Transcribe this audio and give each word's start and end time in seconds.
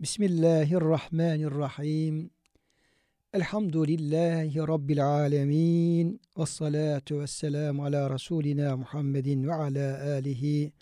Bismillahirrahmanirrahim. 0.00 2.30
Elhamdülillahi 3.32 4.58
rabbil 4.58 5.06
alamin. 5.06 6.20
Ves 6.36 6.50
salatu 6.50 7.20
vesselam 7.20 7.80
ala 7.80 8.10
rasulina 8.10 8.76
Muhammedin 8.76 9.48
ve 9.48 9.54
ala 9.54 10.12
alihi 10.12 10.72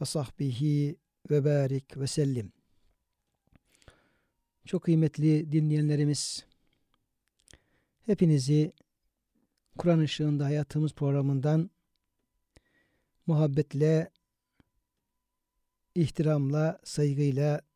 ve 0.00 0.04
sahbihi 0.04 0.96
ve 1.30 1.44
barik 1.44 1.96
ve 1.96 2.06
sellim. 2.06 2.52
Çok 4.64 4.82
kıymetli 4.82 5.52
dinleyenlerimiz, 5.52 6.46
hepinizi 8.06 8.72
Kur'an 9.78 9.98
ışığında 9.98 10.44
hayatımız 10.44 10.94
programından 10.94 11.70
muhabbetle 13.26 14.10
ihtiramla, 15.94 16.78
saygıyla 16.84 17.67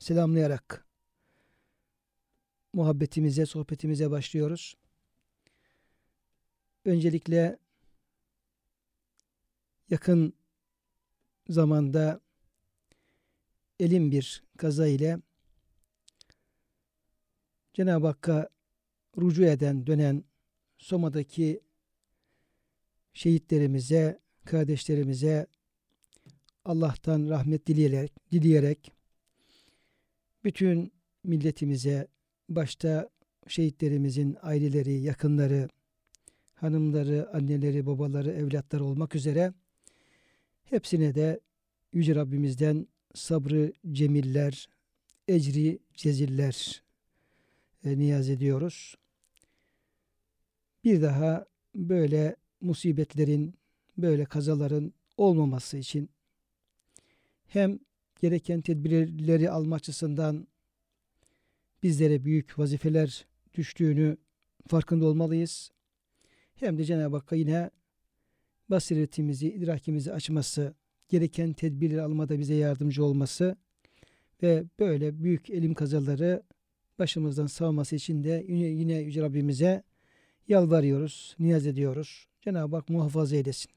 selamlayarak 0.00 0.86
muhabbetimize, 2.72 3.46
sohbetimize 3.46 4.10
başlıyoruz. 4.10 4.74
Öncelikle 6.84 7.58
yakın 9.90 10.32
zamanda 11.48 12.20
elim 13.80 14.10
bir 14.10 14.42
kaza 14.58 14.86
ile 14.86 15.18
Cenab-ı 17.72 18.06
Hakk'a 18.06 18.48
rucu 19.18 19.44
eden, 19.44 19.86
dönen 19.86 20.24
Soma'daki 20.78 21.60
şehitlerimize, 23.12 24.20
kardeşlerimize, 24.44 25.46
Allah'tan 26.64 27.28
rahmet 27.28 27.66
dileyerek, 27.66 28.12
dileyerek 28.32 28.99
bütün 30.44 30.92
milletimize 31.24 32.08
başta 32.48 33.10
şehitlerimizin 33.46 34.36
aileleri, 34.42 35.00
yakınları, 35.00 35.68
hanımları, 36.54 37.30
anneleri, 37.32 37.86
babaları, 37.86 38.30
evlatları 38.30 38.84
olmak 38.84 39.14
üzere 39.14 39.52
hepsine 40.64 41.14
de 41.14 41.40
Yüce 41.92 42.14
Rabbimizden 42.14 42.86
sabrı 43.14 43.72
cemiller, 43.92 44.68
ecri 45.28 45.78
ceziller 45.94 46.82
e, 47.84 47.98
niyaz 47.98 48.28
ediyoruz. 48.28 48.94
Bir 50.84 51.02
daha 51.02 51.46
böyle 51.74 52.36
musibetlerin, 52.60 53.54
böyle 53.98 54.24
kazaların 54.24 54.92
olmaması 55.16 55.76
için 55.76 56.10
hem 57.46 57.78
gereken 58.20 58.60
tedbirleri 58.60 59.50
alma 59.50 59.76
açısından 59.76 60.46
bizlere 61.82 62.24
büyük 62.24 62.58
vazifeler 62.58 63.26
düştüğünü 63.54 64.16
farkında 64.68 65.06
olmalıyız. 65.06 65.70
Hem 66.54 66.78
de 66.78 66.84
Cenab-ı 66.84 67.16
Hakk'a 67.16 67.36
yine 67.36 67.70
basiretimizi, 68.68 69.48
idrakimizi 69.52 70.12
açması, 70.12 70.74
gereken 71.08 71.52
tedbirleri 71.52 72.02
almada 72.02 72.38
bize 72.38 72.54
yardımcı 72.54 73.04
olması 73.04 73.56
ve 74.42 74.64
böyle 74.78 75.22
büyük 75.22 75.50
elim 75.50 75.74
kazaları 75.74 76.42
başımızdan 76.98 77.46
savması 77.46 77.96
için 77.96 78.24
de 78.24 78.44
yine, 78.48 78.66
yine 78.66 78.94
Yüce 78.94 79.22
Rabbimize 79.22 79.82
yalvarıyoruz, 80.48 81.36
niyaz 81.38 81.66
ediyoruz. 81.66 82.26
Cenab-ı 82.40 82.76
Hak 82.76 82.88
muhafaza 82.88 83.36
eylesin 83.36 83.70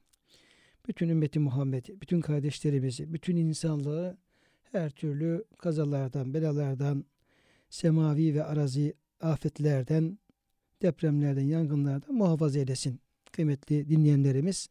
bütün 0.87 1.09
ümmeti 1.09 1.39
Muhammed'i, 1.39 2.01
bütün 2.01 2.21
kardeşlerimizi, 2.21 3.13
bütün 3.13 3.35
insanlığı 3.35 4.17
her 4.73 4.89
türlü 4.89 5.45
kazalardan, 5.57 6.34
belalardan, 6.34 7.06
semavi 7.69 8.35
ve 8.35 8.44
arazi 8.44 8.94
afetlerden, 9.22 10.19
depremlerden, 10.81 11.44
yangınlardan 11.44 12.16
muhafaza 12.16 12.59
eylesin 12.59 13.00
kıymetli 13.31 13.89
dinleyenlerimiz. 13.89 14.69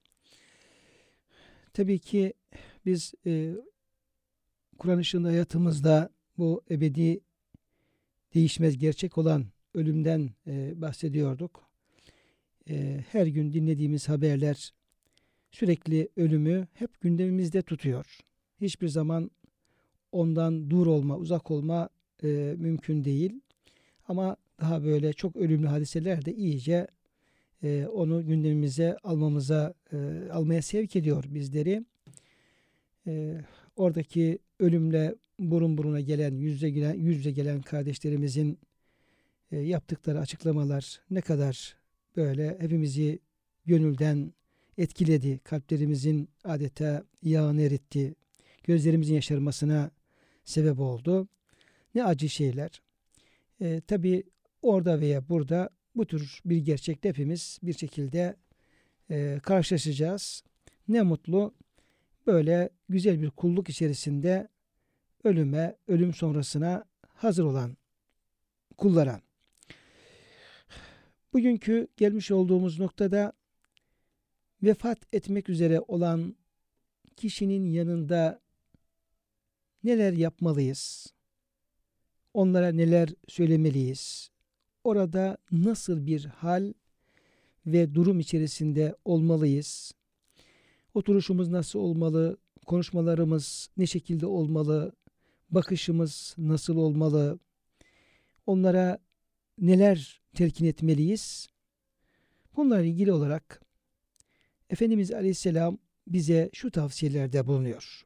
Tabii 1.73 1.99
ki 1.99 2.33
biz 2.87 3.15
e, 3.27 3.55
Kur'an 4.79 4.99
ışığında 4.99 5.29
hayatımızda 5.29 6.11
bu 6.39 6.63
ebedi 6.71 7.21
değişmez 8.35 8.79
gerçek 8.79 9.19
olan 9.19 9.47
ölümden 9.75 10.31
e, 10.47 10.81
bahsediyorduk. 10.81 11.71
E, 12.71 13.05
her 13.09 13.27
gün 13.27 13.53
dinlediğimiz 13.53 14.09
haberler 14.09 14.73
sürekli 15.51 16.09
ölümü 16.17 16.67
hep 16.73 17.01
gündemimizde 17.01 17.63
tutuyor. 17.63 18.19
Hiçbir 18.61 18.89
zaman 18.89 19.31
ondan 20.13 20.71
dur 20.71 20.87
olma, 20.87 21.17
uzak 21.17 21.51
olma 21.51 21.89
e, 22.23 22.55
mümkün 22.59 23.05
değil. 23.05 23.41
Ama 24.09 24.37
daha 24.61 24.85
böyle 24.85 25.13
çok 25.13 25.37
ölümlü 25.37 25.67
hadiseler 25.67 26.25
de 26.25 26.35
iyice 26.35 26.87
e, 27.63 27.87
onu 27.87 28.27
gündemimize 28.27 28.97
almamıza 29.03 29.75
e, 29.93 29.97
almaya 30.33 30.63
sevk 30.63 30.97
ediyor 30.97 31.25
bizleri. 31.29 31.85
E, 33.07 33.41
oradaki 33.77 34.39
ölümle 34.61 35.15
burun 35.39 35.79
buruna 35.79 36.01
gelen, 36.01 36.35
yüzle 36.35 36.71
gelen, 36.71 36.95
yüzle 36.95 37.31
gelen 37.31 37.63
kardeşlerimizin 37.63 38.59
e, 39.53 39.59
yaptıkları 39.59 40.21
açıklamalar 40.21 41.01
ne 41.11 41.21
kadar 41.21 41.77
böyle 42.17 42.59
hepimizi 42.61 43.19
gönülden 43.67 44.33
etkiledi. 44.79 45.39
Kalplerimizin 45.39 46.29
adeta 46.45 47.05
yağını 47.23 47.63
eritti. 47.63 48.15
Gözlerimizin 48.65 49.15
yaşarmasına 49.15 49.91
sebep 50.45 50.81
oldu. 50.81 51.29
Ne 51.95 52.05
acı 52.05 52.29
şeyler. 52.29 52.83
E, 53.61 53.81
Tabi 53.81 54.23
orada 54.63 55.01
veya 55.01 55.29
burada 55.29 55.71
bu 55.95 56.07
tür 56.07 56.41
bir 56.45 56.57
gerçekle 56.57 57.09
hepimiz 57.09 57.59
bir 57.63 57.73
şekilde 57.73 58.37
e, 59.11 59.41
karşılaşacağız. 59.43 60.45
Ne 60.89 61.03
mutlu 61.03 61.55
böyle 62.27 62.71
güzel 62.89 63.23
bir 63.23 63.31
kulluk 63.31 63.69
içerisinde 63.69 64.49
ölüme, 65.25 65.77
ölüm 65.89 66.15
sonrasına 66.15 66.85
hazır 67.09 67.45
olan 67.45 67.77
kullara. 68.77 69.21
Bugünkü 71.33 71.89
gelmiş 71.97 72.31
olduğumuz 72.31 72.79
noktada 72.79 73.33
vefat 74.63 74.99
etmek 75.13 75.49
üzere 75.49 75.81
olan 75.81 76.37
kişinin 77.17 77.67
yanında 77.67 78.41
neler 79.85 80.13
yapmalıyız? 80.13 81.13
Onlara 82.35 82.73
neler 82.73 83.09
söylemeliyiz? 83.29 84.31
Orada 84.85 85.39
nasıl 85.53 86.07
bir 86.07 86.25
hal 86.25 86.73
ve 87.67 87.95
durum 87.95 88.21
içerisinde 88.21 88.97
olmalıyız? 89.05 89.93
Oturuşumuz 90.95 91.49
nasıl 91.49 91.79
olmalı? 91.79 92.37
Konuşmalarımız 92.67 93.69
ne 93.77 93.87
şekilde 93.87 94.27
olmalı? 94.27 94.93
Bakışımız 95.51 96.35
nasıl 96.39 96.77
olmalı? 96.77 97.39
Onlara 98.47 98.99
neler 99.59 100.21
telkin 100.35 100.65
etmeliyiz? 100.65 101.49
Bunlarla 102.57 102.85
ilgili 102.85 103.13
olarak 103.13 103.63
Efendimiz 104.71 105.13
Aleyhisselam 105.13 105.79
bize 106.07 106.51
şu 106.53 106.71
tavsiyelerde 106.71 107.47
bulunuyor. 107.47 108.05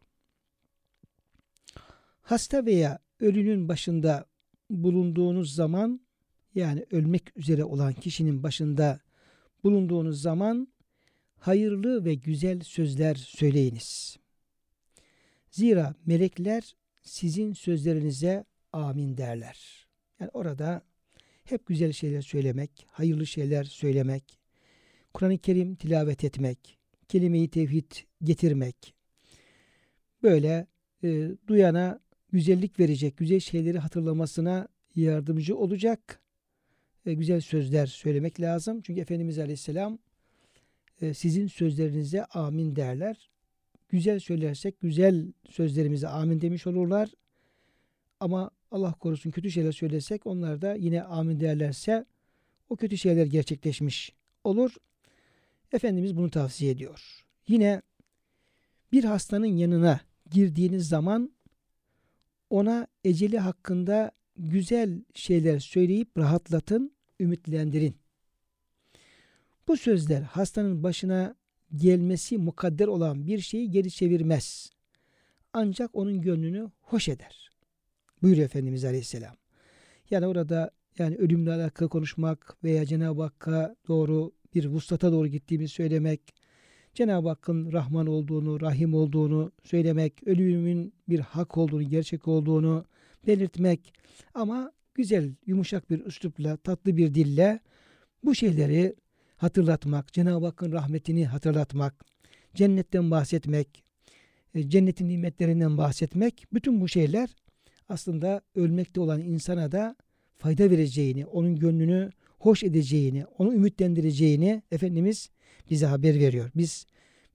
Hasta 2.27 2.67
veya 2.67 2.99
ölünün 3.21 3.69
başında 3.69 4.27
bulunduğunuz 4.71 5.55
zaman 5.55 6.01
yani 6.55 6.87
ölmek 6.91 7.37
üzere 7.37 7.65
olan 7.65 7.93
kişinin 7.93 8.43
başında 8.43 9.01
bulunduğunuz 9.65 10.23
zaman 10.23 10.69
hayırlı 11.39 12.05
ve 12.05 12.15
güzel 12.15 12.61
sözler 12.61 13.15
söyleyiniz. 13.15 14.17
Zira 15.51 15.95
melekler 16.07 16.77
sizin 17.03 17.53
sözlerinize 17.53 18.45
amin 18.73 19.17
derler. 19.17 19.87
Yani 20.21 20.31
orada 20.35 20.83
hep 21.45 21.67
güzel 21.67 21.93
şeyler 21.93 22.23
söylemek, 22.23 22.87
hayırlı 22.91 23.27
şeyler 23.27 23.65
söylemek, 23.65 24.39
Kur'an-ı 25.15 25.39
Kerim 25.39 25.75
tilavet 25.75 26.25
etmek, 26.25 26.79
kelime-i 27.09 27.51
tevhid 27.51 27.93
getirmek, 28.23 28.95
böyle 30.23 30.67
e, 31.05 31.31
duyana 31.49 32.06
güzellik 32.33 32.81
verecek, 32.81 33.17
güzel 33.17 33.41
şeyleri 33.41 33.79
hatırlamasına 33.79 34.69
yardımcı 34.95 35.57
olacak 35.57 36.21
e, 37.07 37.15
güzel 37.15 37.41
sözler 37.41 37.87
söylemek 37.87 38.41
lazım. 38.41 38.81
Çünkü 38.81 39.01
Efendimiz 39.01 39.39
Aleyhisselam 39.39 39.99
e, 41.01 41.15
sizin 41.15 41.47
sözlerinize 41.47 42.25
amin 42.25 42.77
derler. 42.77 43.31
Güzel 43.89 44.21
söylersek 44.21 44.81
güzel 44.81 45.33
sözlerimize 45.51 46.09
amin 46.09 46.41
demiş 46.41 46.67
olurlar. 46.67 47.11
Ama 48.21 48.51
Allah 48.71 48.93
korusun 48.93 49.31
kötü 49.31 49.51
şeyler 49.51 49.73
söylesek 49.73 50.27
onlar 50.27 50.63
da 50.63 50.75
yine 50.75 51.03
amin 51.03 51.41
derlerse 51.41 52.05
o 52.69 52.77
kötü 52.77 52.99
şeyler 52.99 53.27
gerçekleşmiş 53.27 54.13
olur. 54.45 54.75
Efendimiz 55.73 56.17
bunu 56.17 56.31
tavsiye 56.31 56.71
ediyor. 56.71 57.25
Yine 57.49 57.83
bir 58.93 59.05
hastanın 59.05 59.47
yanına 59.47 60.01
girdiğiniz 60.31 60.89
zaman 60.89 61.36
ona 62.51 62.87
eceli 63.05 63.39
hakkında 63.39 64.11
güzel 64.37 65.03
şeyler 65.15 65.59
söyleyip 65.59 66.19
rahatlatın, 66.19 66.93
ümitlendirin. 67.21 67.97
Bu 69.69 69.77
sözler 69.77 70.23
hastanın 70.23 70.83
başına 70.83 71.35
gelmesi 71.77 72.39
mukadder 72.39 72.87
olan 72.87 73.27
bir 73.27 73.39
şeyi 73.39 73.71
geri 73.71 73.91
çevirmez. 73.91 74.71
Ancak 75.53 75.91
onun 75.95 76.21
gönlünü 76.21 76.71
hoş 76.81 77.09
eder. 77.09 77.51
Buyuruyor 78.23 78.47
Efendimiz 78.47 78.85
Aleyhisselam. 78.85 79.35
Yani 80.11 80.27
orada 80.27 80.71
yani 80.99 81.17
ölümle 81.17 81.53
alakalı 81.53 81.89
konuşmak 81.89 82.57
veya 82.65 82.87
Cenab-ı 82.87 83.23
Hakk'a 83.23 83.77
doğru 83.89 84.33
bir 84.55 84.65
vuslata 84.65 85.13
doğru 85.13 85.27
gittiğimizi 85.27 85.75
söylemek, 85.75 86.35
Cenab-ı 86.97 87.29
Hakk'ın 87.29 87.73
Rahman 87.73 88.07
olduğunu, 88.07 88.61
Rahim 88.61 88.95
olduğunu 88.95 89.53
söylemek, 89.65 90.27
ölümün 90.27 90.93
bir 91.09 91.21
hak 91.21 91.57
olduğunu, 91.57 91.83
gerçek 91.83 92.29
olduğunu 92.29 92.85
belirtmek 93.27 93.93
ama 94.35 94.73
güzel, 94.95 95.35
yumuşak 95.47 95.91
bir 95.91 96.05
üslupla, 96.05 96.57
tatlı 96.57 96.97
bir 96.97 97.15
dille 97.15 97.61
bu 98.25 98.35
şeyleri 98.35 98.95
hatırlatmak, 99.37 100.13
Cenab-ı 100.13 100.47
Hakk'ın 100.47 100.73
rahmetini 100.73 101.27
hatırlatmak, 101.27 102.05
cennetten 102.55 103.11
bahsetmek, 103.11 103.85
e, 104.55 104.69
cennetin 104.71 105.09
nimetlerinden 105.09 105.79
bahsetmek, 105.79 106.47
bütün 106.53 106.81
bu 106.81 106.89
şeyler 106.89 107.31
aslında 107.89 108.41
ölmekte 108.55 109.01
olan 109.01 109.21
insana 109.21 109.73
da 109.73 109.97
fayda 110.37 110.71
vereceğini, 110.71 111.27
onun 111.27 111.57
gönlünü 111.57 112.11
hoş 112.39 112.63
edeceğini, 112.63 113.25
onu 113.39 113.55
ümitlendireceğini 113.55 114.63
Efendimiz 114.71 115.31
bize 115.71 115.87
haber 115.87 116.15
veriyor. 116.15 116.51
Biz 116.57 116.87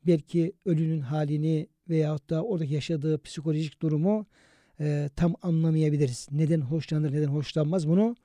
belki 0.07 0.53
ölünün 0.65 0.99
halini 0.99 1.67
veyahut 1.89 2.29
da 2.29 2.43
oradaki 2.43 2.73
yaşadığı 2.73 3.21
psikolojik 3.21 3.81
durumu 3.81 4.25
e, 4.79 5.09
tam 5.15 5.35
anlamayabiliriz. 5.41 6.27
Neden 6.31 6.61
hoşlanır, 6.61 7.13
neden 7.13 7.27
hoşlanmaz 7.27 7.87
bunu 7.87 8.15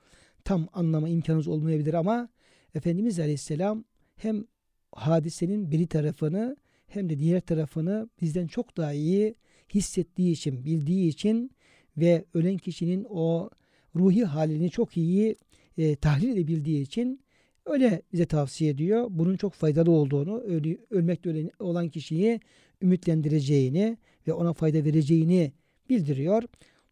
tam 0.43 0.67
anlama 0.73 1.09
imkanımız 1.09 1.47
olmayabilir 1.47 1.93
ama 1.93 2.29
Efendimiz 2.75 3.19
Aleyhisselam 3.19 3.83
hem 4.15 4.45
hadisenin 4.91 5.71
biri 5.71 5.87
tarafını 5.87 6.57
hem 6.87 7.09
de 7.09 7.19
diğer 7.19 7.41
tarafını 7.41 8.09
bizden 8.21 8.47
çok 8.47 8.77
daha 8.77 8.93
iyi 8.93 9.35
hissettiği 9.73 10.31
için, 10.31 10.65
bildiği 10.65 11.07
için 11.09 11.51
ve 11.97 12.25
ölen 12.33 12.57
kişinin 12.57 13.05
o 13.09 13.49
ruhi 13.95 14.25
halini 14.25 14.69
çok 14.69 14.97
iyi 14.97 15.35
e, 15.77 15.95
tahlil 15.95 16.29
edebildiği 16.29 16.81
için 16.81 17.21
öyle 17.65 18.01
bize 18.13 18.25
tavsiye 18.25 18.71
ediyor. 18.71 19.07
Bunun 19.09 19.37
çok 19.37 19.53
faydalı 19.53 19.91
olduğunu, 19.91 20.39
ölü, 20.39 20.77
ölmekte 20.89 21.51
olan 21.59 21.89
kişiyi 21.89 22.39
ümitlendireceğini 22.81 23.97
ve 24.27 24.33
ona 24.33 24.53
fayda 24.53 24.85
vereceğini 24.85 25.51
bildiriyor. 25.89 26.43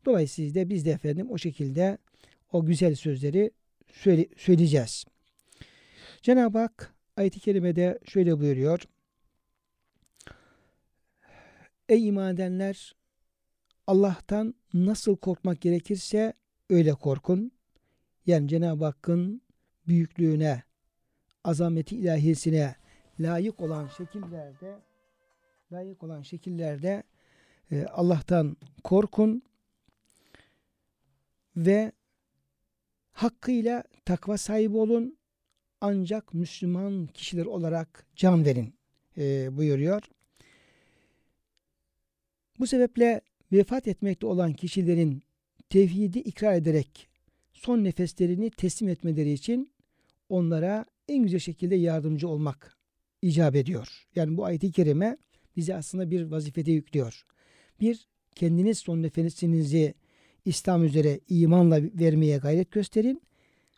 Dolayısıyla 0.05 0.69
biz 0.69 0.85
de 0.85 0.91
efendim 0.91 1.31
o 1.31 1.37
şekilde 1.37 1.97
o 2.51 2.65
güzel 2.65 2.95
sözleri 2.95 3.51
söyle, 3.93 4.25
söyleyeceğiz. 4.37 5.05
Cenab-ı 6.21 6.57
Hak 6.57 6.93
ayet-i 7.17 7.39
kerimede 7.39 7.99
şöyle 8.05 8.39
buyuruyor. 8.39 8.81
Ey 11.89 12.07
iman 12.07 12.33
edenler 12.33 12.95
Allah'tan 13.87 14.53
nasıl 14.73 15.17
korkmak 15.17 15.61
gerekirse 15.61 16.33
öyle 16.69 16.93
korkun. 16.93 17.51
Yani 18.25 18.47
Cenab-ı 18.47 18.85
Hakk'ın 18.85 19.41
büyüklüğüne, 19.87 20.63
azameti 21.43 21.95
ilahisine 21.97 22.75
layık 23.19 23.61
olan 23.61 23.87
şekillerde 23.87 24.79
layık 25.71 26.03
olan 26.03 26.21
şekillerde 26.21 27.03
e, 27.71 27.85
Allah'tan 27.85 28.57
korkun 28.83 29.43
ve 31.55 31.91
hakkıyla 33.11 33.83
takva 34.05 34.37
sahibi 34.37 34.77
olun 34.77 35.17
ancak 35.81 36.33
Müslüman 36.33 37.07
kişiler 37.07 37.45
olarak 37.45 38.05
can 38.15 38.45
verin 38.45 38.75
e, 39.17 39.57
buyuruyor. 39.57 40.01
Bu 42.59 42.67
sebeple 42.67 43.21
vefat 43.51 43.87
etmekte 43.87 44.27
olan 44.27 44.53
kişilerin 44.53 45.23
tevhidi 45.69 46.19
ikrar 46.19 46.53
ederek 46.53 47.14
son 47.65 47.83
nefeslerini 47.83 48.49
teslim 48.49 48.89
etmeleri 48.89 49.31
için 49.31 49.71
onlara 50.29 50.85
en 51.07 51.23
güzel 51.23 51.39
şekilde 51.39 51.75
yardımcı 51.75 52.27
olmak 52.27 52.77
icap 53.21 53.55
ediyor. 53.55 54.07
Yani 54.15 54.37
bu 54.37 54.45
ayet-i 54.45 54.71
kerime 54.71 55.17
bize 55.55 55.75
aslında 55.75 56.11
bir 56.11 56.21
vazifede 56.21 56.71
yüklüyor. 56.71 57.25
Bir, 57.79 58.07
kendiniz 58.35 58.77
son 58.77 59.03
nefesinizi 59.03 59.93
İslam 60.45 60.83
üzere 60.83 61.19
imanla 61.29 61.81
vermeye 61.83 62.37
gayret 62.37 62.71
gösterin. 62.71 63.21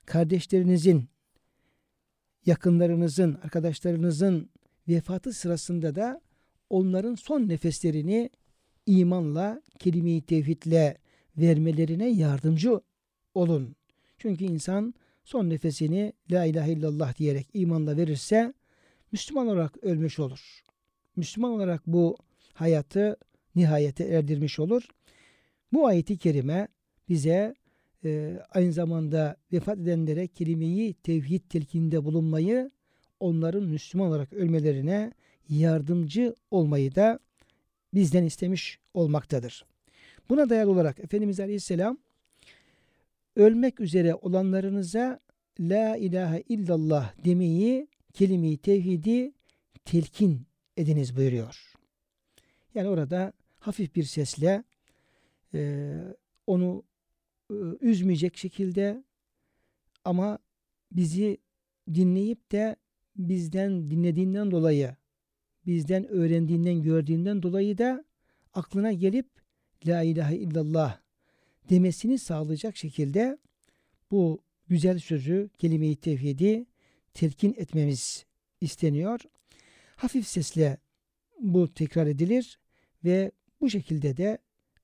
Kardeşlerinizin, 0.06 1.10
yakınlarınızın, 2.46 3.34
arkadaşlarınızın 3.44 4.50
vefatı 4.88 5.34
sırasında 5.34 5.96
da 5.96 6.22
onların 6.70 7.16
son 7.16 7.48
nefeslerini 7.48 8.30
imanla, 8.86 9.62
kelime-i 9.80 10.22
tevhidle 10.22 10.98
vermelerine 11.38 12.10
yardımcı 12.10 12.82
olun. 13.34 13.77
Çünkü 14.18 14.46
insan 14.46 14.94
son 15.24 15.50
nefesini 15.50 16.14
la 16.32 16.46
ilahe 16.46 16.72
illallah 16.72 17.18
diyerek 17.18 17.48
imanla 17.54 17.98
verirse 17.98 18.54
Müslüman 19.12 19.48
olarak 19.48 19.84
ölmüş 19.84 20.20
olur. 20.20 20.64
Müslüman 21.16 21.52
olarak 21.52 21.88
bu 21.88 22.18
hayatı 22.54 23.18
nihayete 23.56 24.04
erdirmiş 24.04 24.60
olur. 24.60 24.84
Bu 25.74 25.88
ayeti 25.88 26.18
kerime 26.18 26.68
bize 27.10 27.56
e, 28.06 28.40
aynı 28.50 28.74
zamanda 28.74 29.38
vefat 29.54 29.78
edenlere 29.78 30.28
kelimeyi 30.28 30.94
tevhid 30.94 31.42
telkinde 31.50 32.06
bulunmayı, 32.06 32.72
onların 33.20 33.64
Müslüman 33.64 34.08
olarak 34.08 34.34
ölmelerine 34.34 35.14
yardımcı 35.50 36.36
olmayı 36.52 36.96
da 36.96 37.20
bizden 37.94 38.24
istemiş 38.24 38.80
olmaktadır. 38.94 39.66
Buna 40.30 40.50
dayalı 40.50 40.72
olarak 40.72 41.00
Efendimiz 41.00 41.40
Aleyhisselam 41.40 41.98
ölmek 43.38 43.80
üzere 43.80 44.16
olanlarınıza 44.16 45.20
La 45.60 45.98
ilahe 45.98 46.42
illallah 46.42 47.26
demeyi, 47.26 47.88
kelime-i 48.14 48.58
tevhidi 48.58 49.34
telkin 49.86 50.48
ediniz 50.78 51.18
buyuruyor. 51.18 51.74
Yani 52.76 52.88
orada 52.88 53.34
hafif 53.60 53.96
bir 53.96 54.04
sesle 54.04 54.64
e, 55.54 55.94
onu 56.48 56.84
e, 57.52 57.56
üzmeyecek 57.82 58.38
şekilde 58.38 59.04
ama 60.06 60.40
bizi 60.92 61.38
dinleyip 61.94 62.52
de 62.52 62.76
bizden 63.16 63.92
dinlediğinden 63.92 64.52
dolayı, 64.52 64.96
bizden 65.66 66.08
öğrendiğinden, 66.08 66.82
gördüğünden 66.82 67.44
dolayı 67.44 67.78
da 67.78 68.06
aklına 68.54 68.94
gelip 68.94 69.30
La 69.86 70.04
ilahe 70.04 70.38
illallah 70.38 71.07
demesini 71.70 72.20
sağlayacak 72.20 72.78
şekilde 72.78 73.38
bu 74.12 74.40
güzel 74.68 75.00
sözü, 75.00 75.50
kelime-i 75.58 75.96
tevhidi 75.96 76.66
telkin 77.14 77.54
etmemiz 77.58 78.26
isteniyor. 78.62 79.20
Hafif 79.96 80.28
sesle 80.28 80.78
bu 81.40 81.74
tekrar 81.74 82.08
edilir 82.08 82.60
ve 83.04 83.32
bu 83.62 83.70
şekilde 83.70 84.18
de 84.18 84.38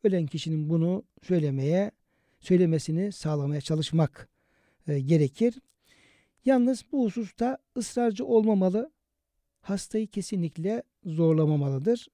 ölen 0.03 0.25
kişinin 0.25 0.69
bunu 0.69 1.03
söylemeye, 1.23 1.91
söylemesini 2.39 3.11
sağlamaya 3.11 3.61
çalışmak 3.61 4.29
e, 4.87 4.99
gerekir. 4.99 5.55
Yalnız 6.45 6.85
bu 6.91 7.05
hususta 7.05 7.57
ısrarcı 7.77 8.25
olmamalı, 8.25 8.91
hastayı 9.61 10.07
kesinlikle 10.07 10.83
zorlamamalıdır. 11.05 12.07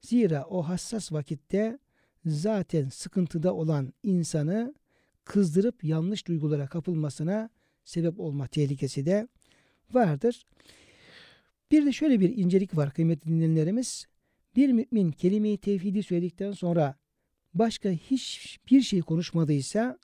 Zira 0.00 0.44
o 0.44 0.62
hassas 0.62 1.12
vakitte 1.12 1.78
zaten 2.26 2.88
sıkıntıda 2.88 3.54
olan 3.54 3.92
insanı 4.02 4.74
kızdırıp 5.24 5.84
yanlış 5.84 6.26
duygulara 6.26 6.66
kapılmasına 6.66 7.50
sebep 7.84 8.20
olma 8.20 8.46
tehlikesi 8.46 9.06
de 9.06 9.28
vardır. 9.92 10.46
Bir 11.70 11.86
de 11.86 11.92
şöyle 11.92 12.20
bir 12.20 12.36
incelik 12.36 12.76
var 12.76 12.94
kıymetli 12.94 13.30
dinleyenlerimiz. 13.30 14.06
Bir 14.56 14.72
mümin 14.72 15.12
kelime-i 15.12 15.58
tevhidi 15.58 16.02
söyledikten 16.02 16.52
sonra 16.52 16.94
başka 17.54 17.90
hiçbir 17.90 18.80
şey 18.80 19.00
konuşmadıysa 19.00 19.98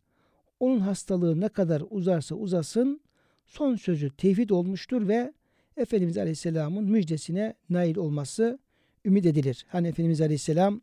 onun 0.60 0.80
hastalığı 0.80 1.40
ne 1.40 1.48
kadar 1.48 1.82
uzarsa 1.90 2.34
uzasın 2.34 3.00
son 3.46 3.76
sözü 3.76 4.10
tevhid 4.10 4.50
olmuştur 4.50 5.08
ve 5.08 5.32
Efendimiz 5.76 6.18
Aleyhisselam'ın 6.18 6.84
müjdesine 6.84 7.54
nail 7.70 7.96
olması 7.96 8.58
ümit 9.04 9.26
edilir. 9.26 9.66
Hani 9.68 9.88
Efendimiz 9.88 10.20
Aleyhisselam 10.20 10.80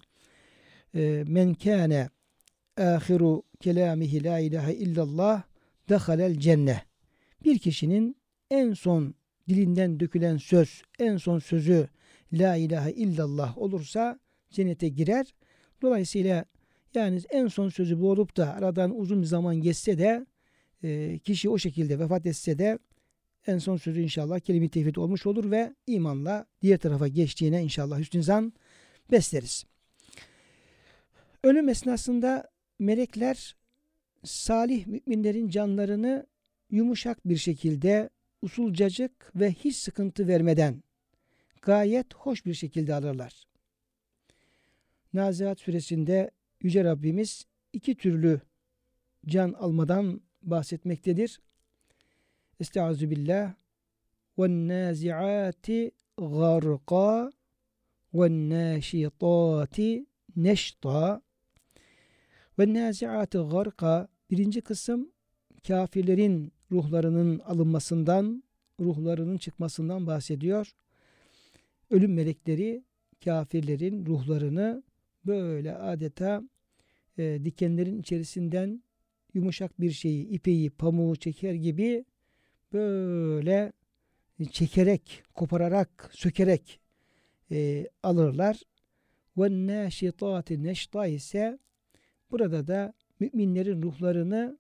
men 1.27 1.53
kâne 1.53 2.09
ahiru 2.77 3.43
kelamihi 3.59 4.23
la 4.23 4.39
ilahe 4.39 4.73
illallah 4.73 5.43
dehalel 5.89 6.39
cenne. 6.39 6.81
Bir 7.43 7.59
kişinin 7.59 8.17
en 8.51 8.73
son 8.73 9.15
dilinden 9.49 9.99
dökülen 9.99 10.37
söz, 10.37 10.81
en 10.99 11.17
son 11.17 11.39
sözü 11.39 11.87
la 12.33 12.55
ilahe 12.55 12.91
illallah 12.91 13.57
olursa 13.57 14.19
cennete 14.49 14.89
girer. 14.89 15.35
Dolayısıyla 15.81 16.45
yani 16.93 17.21
en 17.29 17.47
son 17.47 17.69
sözü 17.69 17.99
bu 17.99 18.11
olup 18.11 18.37
da 18.37 18.53
aradan 18.53 18.99
uzun 18.99 19.21
bir 19.21 19.27
zaman 19.27 19.55
geçse 19.55 19.97
de 19.97 20.25
e, 20.83 21.19
kişi 21.19 21.49
o 21.49 21.57
şekilde 21.57 21.99
vefat 21.99 22.25
etse 22.25 22.59
de 22.59 22.79
en 23.47 23.57
son 23.57 23.77
sözü 23.77 24.01
inşallah 24.01 24.39
kelime-i 24.39 24.99
olmuş 24.99 25.25
olur 25.25 25.51
ve 25.51 25.75
imanla 25.87 26.45
diğer 26.61 26.77
tarafa 26.77 27.07
geçtiğine 27.07 27.63
inşallah 27.63 27.99
hüsnü 27.99 28.23
zan 28.23 28.53
besleriz. 29.11 29.65
Ölüm 31.45 31.69
esnasında 31.69 32.49
melekler 32.79 33.55
salih 34.23 34.87
müminlerin 34.87 35.49
canlarını 35.49 36.27
yumuşak 36.71 37.27
bir 37.27 37.37
şekilde 37.37 38.09
usulcacık 38.41 39.31
ve 39.35 39.51
hiç 39.51 39.75
sıkıntı 39.75 40.27
vermeden 40.27 40.83
gayet 41.61 42.13
hoş 42.13 42.45
bir 42.45 42.53
şekilde 42.53 42.93
alırlar. 42.93 43.47
Nazihat 45.13 45.59
suresinde 45.59 46.31
Yüce 46.61 46.83
Rabbimiz 46.83 47.45
iki 47.73 47.95
türlü 47.95 48.41
can 49.25 49.53
almadan 49.53 50.21
bahsetmektedir. 50.41 51.41
Estaizu 52.59 53.09
billah 53.09 53.53
garqa 56.17 57.31
ve 58.13 58.49
naşitati 58.49 60.05
neşta 60.35 61.24
ve 62.59 62.73
naziati 62.73 63.37
garqa 63.37 64.07
birinci 64.31 64.61
kısım 64.61 65.11
kafirlerin 65.67 66.53
ruhlarının 66.71 67.39
alınmasından, 67.39 68.43
ruhlarının 68.79 69.37
çıkmasından 69.37 70.07
bahsediyor. 70.07 70.71
Ölüm 71.89 72.13
melekleri 72.13 72.83
kafirlerin 73.23 74.05
ruhlarını 74.05 74.83
böyle 75.25 75.75
adeta 75.75 76.43
e, 77.17 77.39
dikenlerin 77.45 77.99
içerisinden 77.99 78.83
yumuşak 79.33 79.81
bir 79.81 79.91
şeyi, 79.91 80.27
ipeyi, 80.27 80.69
pamuğu 80.69 81.15
çeker 81.15 81.53
gibi 81.53 82.05
böyle 82.73 83.73
çekerek, 84.51 85.23
kopararak, 85.33 86.09
sökerek 86.13 86.79
e, 87.51 87.87
alırlar. 88.03 88.61
Ve 89.37 89.49
neşitati 89.49 90.63
neşta 90.63 91.07
ise 91.07 91.59
burada 92.35 92.67
da 92.67 92.93
müminlerin 93.19 93.81
ruhlarını 93.81 94.57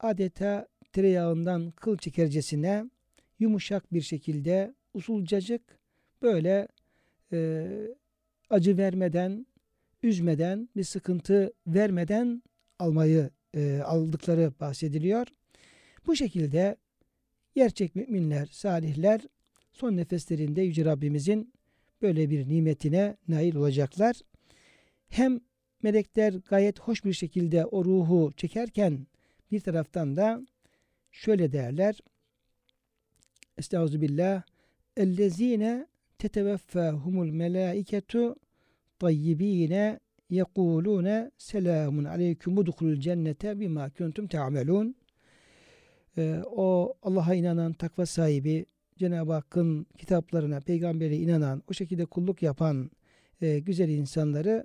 adeta 0.00 0.68
tereyağından 0.92 1.70
kıl 1.70 1.96
çekercesine 1.96 2.90
yumuşak 3.38 3.92
bir 3.92 4.00
şekilde 4.00 4.74
usulcacık 4.94 5.62
böyle 6.22 6.68
e, 7.32 7.68
acı 8.50 8.76
vermeden, 8.76 9.46
üzmeden, 10.02 10.68
bir 10.76 10.84
sıkıntı 10.84 11.52
vermeden 11.66 12.42
almayı 12.78 13.30
e, 13.54 13.80
aldıkları 13.84 14.52
bahsediliyor. 14.60 15.26
Bu 16.06 16.16
şekilde 16.16 16.76
gerçek 17.54 17.96
müminler, 17.96 18.46
salihler 18.46 19.20
son 19.72 19.96
nefeslerinde 19.96 20.62
Yüce 20.62 20.84
Rabbimizin 20.84 21.52
böyle 22.02 22.30
bir 22.30 22.48
nimetine 22.48 23.16
nail 23.28 23.54
olacaklar. 23.54 24.16
Hem 25.08 25.40
melekler 25.84 26.32
gayet 26.32 26.80
hoş 26.80 27.04
bir 27.04 27.12
şekilde 27.12 27.66
o 27.66 27.84
ruhu 27.84 28.32
çekerken 28.36 29.06
bir 29.50 29.60
taraftan 29.60 30.16
da 30.16 30.46
şöyle 31.12 31.52
derler. 31.52 32.00
Estağfirullah. 33.58 34.42
Ellezine 34.96 35.86
teteveffahumul 36.18 37.30
melaiketu 37.30 38.36
tayyibine 38.98 40.00
yekulune 40.30 41.30
selamun 41.38 42.04
aleyküm 42.04 42.58
udhulul 42.58 43.00
cennete 43.00 43.60
bima 43.60 43.90
kuntum 43.90 44.26
ta'melun. 44.26 44.96
Ee, 46.18 46.42
o 46.46 46.94
Allah'a 47.02 47.34
inanan 47.34 47.72
takva 47.72 48.06
sahibi 48.06 48.66
Cenab-ı 48.98 49.32
Hakk'ın 49.32 49.86
kitaplarına, 49.98 50.60
peygambere 50.60 51.16
inanan, 51.16 51.62
o 51.70 51.72
şekilde 51.72 52.04
kulluk 52.04 52.42
yapan 52.42 52.90
e, 53.40 53.58
güzel 53.58 53.88
insanları 53.88 54.64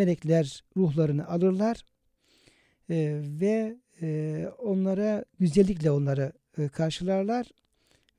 melekler 0.00 0.64
ruhlarını 0.76 1.28
alırlar 1.28 1.84
e, 2.90 3.20
ve 3.40 3.76
e, 4.02 4.48
onlara 4.58 5.24
güzellikle 5.40 5.90
onları 5.90 6.32
e, 6.58 6.68
karşılarlar 6.68 7.46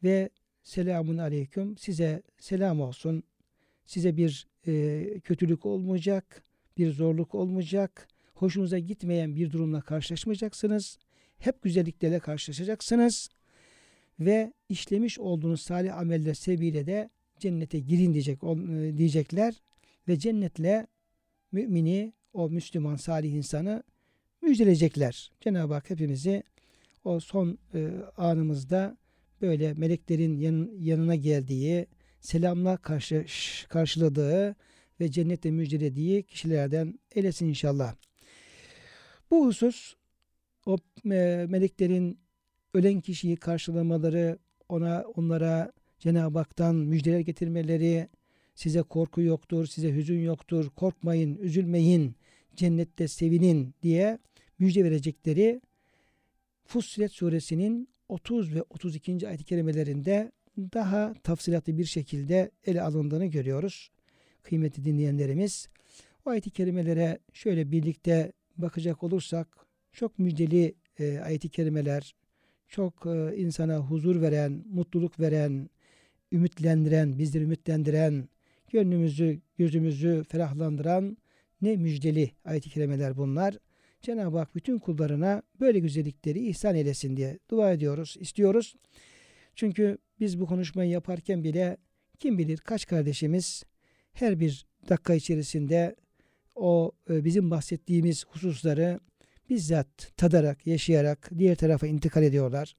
ve 0.03 0.29
selamun 0.63 1.17
aleyküm 1.17 1.77
size 1.77 2.21
selam 2.39 2.81
olsun. 2.81 3.23
Size 3.85 4.17
bir 4.17 4.47
e, 4.67 5.03
kötülük 5.19 5.65
olmayacak 5.65 6.43
bir 6.77 6.91
zorluk 6.91 7.35
olmayacak 7.35 8.07
hoşunuza 8.33 8.79
gitmeyen 8.79 9.35
bir 9.35 9.51
durumla 9.51 9.81
karşılaşmayacaksınız. 9.81 10.97
Hep 11.37 11.61
güzelliklerle 11.61 12.19
karşılaşacaksınız 12.19 13.29
ve 14.19 14.53
işlemiş 14.69 15.19
olduğunuz 15.19 15.61
salih 15.61 15.97
ameller 15.97 16.33
sebebiyle 16.33 16.85
de 16.85 17.09
cennete 17.39 17.79
girin 17.79 18.13
diyecek 18.13 18.41
diyecekler 18.97 19.61
ve 20.07 20.19
cennetle 20.19 20.87
mümini 21.51 22.13
o 22.33 22.49
Müslüman 22.49 22.95
salih 22.95 23.31
insanı 23.31 23.83
müjdeleyecekler. 24.41 25.31
Cenab-ı 25.41 25.73
Hak 25.73 25.89
hepimizi 25.89 26.43
o 27.03 27.19
son 27.19 27.57
e, 27.73 27.89
anımızda 28.17 28.97
böyle 29.41 29.73
meleklerin 29.73 30.39
yan, 30.39 30.69
yanına 30.79 31.15
geldiği, 31.15 31.87
selamla 32.19 32.77
karşı 32.77 33.25
karşıladığı 33.69 34.55
ve 34.99 35.11
cennette 35.11 35.51
müjdelediği 35.51 36.23
kişilerden 36.23 36.99
eylesin 37.15 37.47
inşallah. 37.47 37.95
Bu 39.31 39.45
husus 39.45 39.95
o 40.65 40.77
e, 41.05 41.45
meleklerin 41.49 42.19
ölen 42.73 43.01
kişiyi 43.01 43.35
karşılamaları, 43.35 44.39
ona 44.69 45.03
onlara 45.15 45.71
Cenab-ı 45.99 46.37
Hak'tan 46.37 46.75
müjdeler 46.75 47.19
getirmeleri, 47.19 48.09
size 48.61 48.81
korku 48.81 49.21
yoktur, 49.21 49.65
size 49.65 49.93
hüzün 49.93 50.19
yoktur, 50.19 50.69
korkmayın, 50.69 51.37
üzülmeyin, 51.37 52.15
cennette 52.55 53.07
sevinin 53.07 53.73
diye 53.83 54.19
müjde 54.59 54.83
verecekleri 54.83 55.61
Fussilet 56.65 57.11
suresinin 57.11 57.89
30 58.09 58.55
ve 58.55 58.63
32. 58.69 59.27
ayet-i 59.27 59.43
kerimelerinde 59.43 60.31
daha 60.57 61.13
tafsilatlı 61.23 61.77
bir 61.77 61.85
şekilde 61.85 62.51
ele 62.65 62.81
alındığını 62.81 63.25
görüyoruz. 63.25 63.91
Kıymetli 64.43 64.85
dinleyenlerimiz 64.85 65.67
o 66.25 66.29
ayet-i 66.29 66.49
kerimelere 66.49 67.19
şöyle 67.33 67.71
birlikte 67.71 68.31
bakacak 68.57 69.03
olursak 69.03 69.47
çok 69.91 70.19
müjdeli 70.19 70.75
e, 70.99 71.19
ayet-i 71.19 71.49
kerimeler, 71.49 72.15
çok 72.67 73.05
e, 73.05 73.37
insana 73.37 73.77
huzur 73.77 74.21
veren, 74.21 74.63
mutluluk 74.69 75.19
veren, 75.19 75.69
ümitlendiren, 76.31 77.17
bizleri 77.17 77.43
ümitlendiren, 77.43 78.29
gönlümüzü, 78.71 79.41
gözümüzü 79.57 80.23
ferahlandıran 80.29 81.17
ne 81.61 81.75
müjdeli 81.75 82.31
ayet-i 82.45 82.69
kerimeler 82.69 83.17
bunlar. 83.17 83.57
Cenab-ı 84.01 84.37
Hak 84.37 84.55
bütün 84.55 84.79
kullarına 84.79 85.41
böyle 85.59 85.79
güzellikleri 85.79 86.47
ihsan 86.47 86.75
eylesin 86.75 87.17
diye 87.17 87.39
dua 87.49 87.71
ediyoruz, 87.71 88.17
istiyoruz. 88.19 88.75
Çünkü 89.55 89.97
biz 90.19 90.39
bu 90.39 90.45
konuşmayı 90.45 90.89
yaparken 90.89 91.43
bile 91.43 91.77
kim 92.19 92.37
bilir 92.37 92.57
kaç 92.57 92.85
kardeşimiz 92.85 93.63
her 94.13 94.39
bir 94.39 94.65
dakika 94.89 95.13
içerisinde 95.13 95.95
o 96.55 96.91
e, 97.09 97.25
bizim 97.25 97.51
bahsettiğimiz 97.51 98.25
hususları 98.25 98.99
bizzat 99.49 100.17
tadarak, 100.17 100.67
yaşayarak 100.67 101.29
diğer 101.37 101.55
tarafa 101.55 101.87
intikal 101.87 102.23
ediyorlar. 102.23 102.75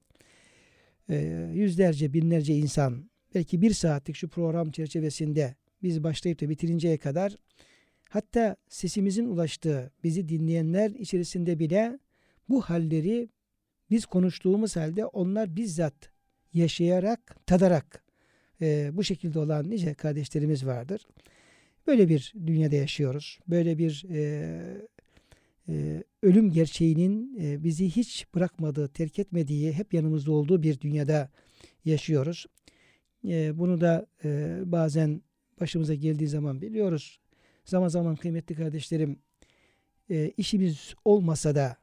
E, 1.10 1.16
yüzlerce, 1.54 2.12
binlerce 2.12 2.54
insan 2.54 3.10
belki 3.34 3.62
bir 3.62 3.72
saatlik 3.72 4.16
şu 4.16 4.28
program 4.28 4.70
çerçevesinde 4.70 5.54
biz 5.82 6.04
başlayıp 6.04 6.40
da 6.40 6.48
bitirinceye 6.48 6.96
kadar 6.96 7.36
Hatta 8.12 8.56
sesimizin 8.68 9.24
ulaştığı 9.24 9.90
bizi 10.04 10.28
dinleyenler 10.28 10.90
içerisinde 10.90 11.58
bile 11.58 11.98
bu 12.48 12.62
halleri 12.62 13.28
biz 13.90 14.06
konuştuğumuz 14.06 14.76
halde 14.76 15.06
onlar 15.06 15.56
bizzat 15.56 15.94
yaşayarak, 16.54 17.36
tadarak 17.46 18.04
e, 18.60 18.90
bu 18.92 19.04
şekilde 19.04 19.38
olan 19.38 19.70
nice 19.70 19.94
kardeşlerimiz 19.94 20.66
vardır. 20.66 21.06
Böyle 21.86 22.08
bir 22.08 22.32
dünyada 22.46 22.76
yaşıyoruz. 22.76 23.38
Böyle 23.48 23.78
bir 23.78 24.04
e, 24.10 24.18
e, 25.68 26.04
ölüm 26.22 26.50
gerçeğinin 26.50 27.38
e, 27.40 27.64
bizi 27.64 27.90
hiç 27.90 28.26
bırakmadığı, 28.34 28.88
terk 28.88 29.18
etmediği, 29.18 29.72
hep 29.72 29.94
yanımızda 29.94 30.32
olduğu 30.32 30.62
bir 30.62 30.80
dünyada 30.80 31.30
yaşıyoruz. 31.84 32.46
E, 33.28 33.58
bunu 33.58 33.80
da 33.80 34.06
e, 34.24 34.60
bazen 34.64 35.22
başımıza 35.60 35.94
geldiği 35.94 36.28
zaman 36.28 36.62
biliyoruz. 36.62 37.20
Zaman 37.64 37.88
zaman 37.88 38.16
kıymetli 38.16 38.54
kardeşlerim 38.54 39.18
e, 40.10 40.32
işimiz 40.36 40.94
olmasa 41.04 41.54
da 41.54 41.76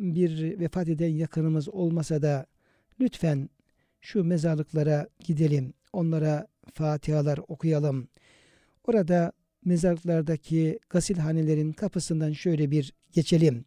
bir 0.00 0.60
vefat 0.60 0.88
eden 0.88 1.08
yakınımız 1.08 1.68
olmasa 1.68 2.22
da 2.22 2.46
lütfen 3.00 3.48
şu 4.00 4.24
mezarlıklara 4.24 5.08
gidelim. 5.20 5.74
Onlara 5.92 6.46
fatihalar 6.74 7.40
okuyalım. 7.48 8.08
Orada 8.84 9.32
mezarlıklardaki 9.64 10.78
gasilhanelerin 10.90 11.72
kapısından 11.72 12.32
şöyle 12.32 12.70
bir 12.70 12.92
geçelim. 13.12 13.64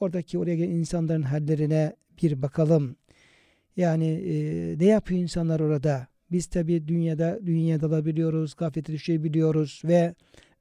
Oradaki 0.00 0.38
oraya 0.38 0.56
gelen 0.56 0.70
insanların 0.70 1.22
hallerine 1.22 1.96
bir 2.22 2.42
bakalım. 2.42 2.96
Yani 3.76 4.06
e, 4.06 4.34
ne 4.78 4.84
yapıyor 4.84 5.20
insanlar 5.20 5.60
orada? 5.60 6.06
Biz 6.30 6.46
tabi 6.46 6.88
dünyada 6.88 7.40
dünyaya 7.46 7.80
dalabiliyoruz, 7.80 8.54
gaflete 8.54 8.92
düşebiliyoruz 8.92 9.82
ve 9.84 10.14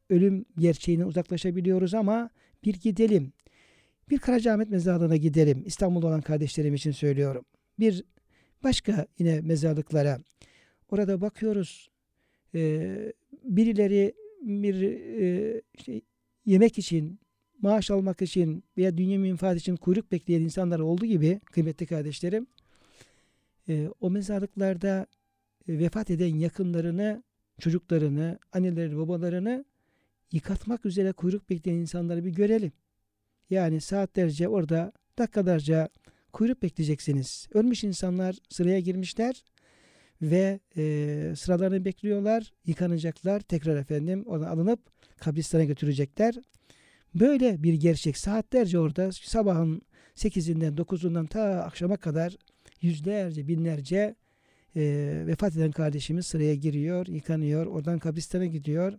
ölüm 0.10 0.46
gerçeğine 0.58 1.06
uzaklaşabiliyoruz 1.06 1.94
ama 1.94 2.30
bir 2.64 2.74
gidelim. 2.74 3.34
Bir 4.10 4.20
Karacaahmet 4.20 4.70
mezarlığına 4.70 5.16
gidelim. 5.16 5.64
İstanbul'da 5.66 6.08
olan 6.08 6.22
kardeşlerim 6.22 6.74
için 6.74 6.92
söylüyorum. 6.92 7.46
Bir 7.80 8.04
başka 8.64 9.08
yine 9.20 9.42
mezarlıklara. 9.42 10.20
Orada 10.90 11.22
bakıyoruz. 11.22 11.90
E, 12.56 13.14
birileri 13.44 14.14
bir 14.42 14.82
e, 15.22 15.62
işte 15.74 16.02
yemek 16.46 16.78
için, 16.78 17.20
maaş 17.62 17.92
almak 17.92 18.22
için 18.22 18.64
veya 18.78 18.98
dünya 18.98 19.20
menfaat 19.20 19.58
için 19.58 19.76
kuyruk 19.76 20.12
bekleyen 20.12 20.42
insanlar 20.42 20.80
olduğu 20.80 21.06
gibi 21.06 21.40
kıymetli 21.46 21.86
kardeşlerim 21.86 22.48
e, 23.70 23.90
o 24.00 24.10
mezarlıklarda 24.10 25.08
vefat 25.68 26.10
eden 26.10 26.36
yakınlarını, 26.36 27.24
çocuklarını, 27.60 28.40
annelerini, 28.54 28.98
babalarını 28.98 29.66
yıkatmak 30.32 30.86
üzere 30.86 31.12
kuyruk 31.12 31.50
bekleyen 31.50 31.78
insanları 31.78 32.26
bir 32.26 32.32
görelim. 32.32 32.72
Yani 33.50 33.82
saatlerce 33.82 34.48
orada 34.48 34.92
dakikalarca 35.18 35.90
kuyruk 36.34 36.62
bekleyeceksiniz. 36.62 37.48
Ölmüş 37.54 37.84
insanlar 37.84 38.36
sıraya 38.50 38.80
girmişler 38.80 39.44
ve 40.22 40.60
e, 40.78 41.34
sıralarını 41.38 41.86
bekliyorlar, 41.86 42.54
yıkanacaklar, 42.66 43.40
tekrar 43.40 43.76
efendim 43.76 44.24
oradan 44.26 44.48
alınıp 44.48 44.80
kabristana 45.18 45.64
götürecekler. 45.64 46.36
Böyle 47.16 47.64
bir 47.64 47.74
gerçek 47.74 48.18
saatlerce 48.18 48.80
orada 48.80 49.12
sabahın 49.12 49.82
8'inden 50.16 50.76
9'undan 50.76 51.28
ta 51.28 51.42
akşama 51.42 51.98
kadar 51.98 52.38
yüzlerce 52.82 53.48
binlerce 53.48 54.16
e, 54.76 55.24
vefat 55.28 55.56
eden 55.56 55.72
kardeşimiz 55.72 56.26
sıraya 56.26 56.56
giriyor, 56.56 57.08
yıkanıyor, 57.08 57.66
oradan 57.66 58.00
kabristana 58.00 58.46
gidiyor 58.46 58.94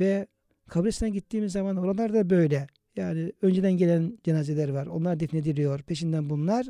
ve 0.00 0.26
kabristana 0.68 1.08
gittiğimiz 1.08 1.52
zaman 1.52 1.76
oralarda 1.76 2.30
böyle. 2.30 2.66
Yani 2.96 3.32
önceden 3.42 3.72
gelen 3.72 4.18
cenazeler 4.24 4.68
var. 4.68 4.86
Onlar 4.86 5.20
defnediliyor. 5.20 5.82
Peşinden 5.82 6.30
bunlar. 6.30 6.66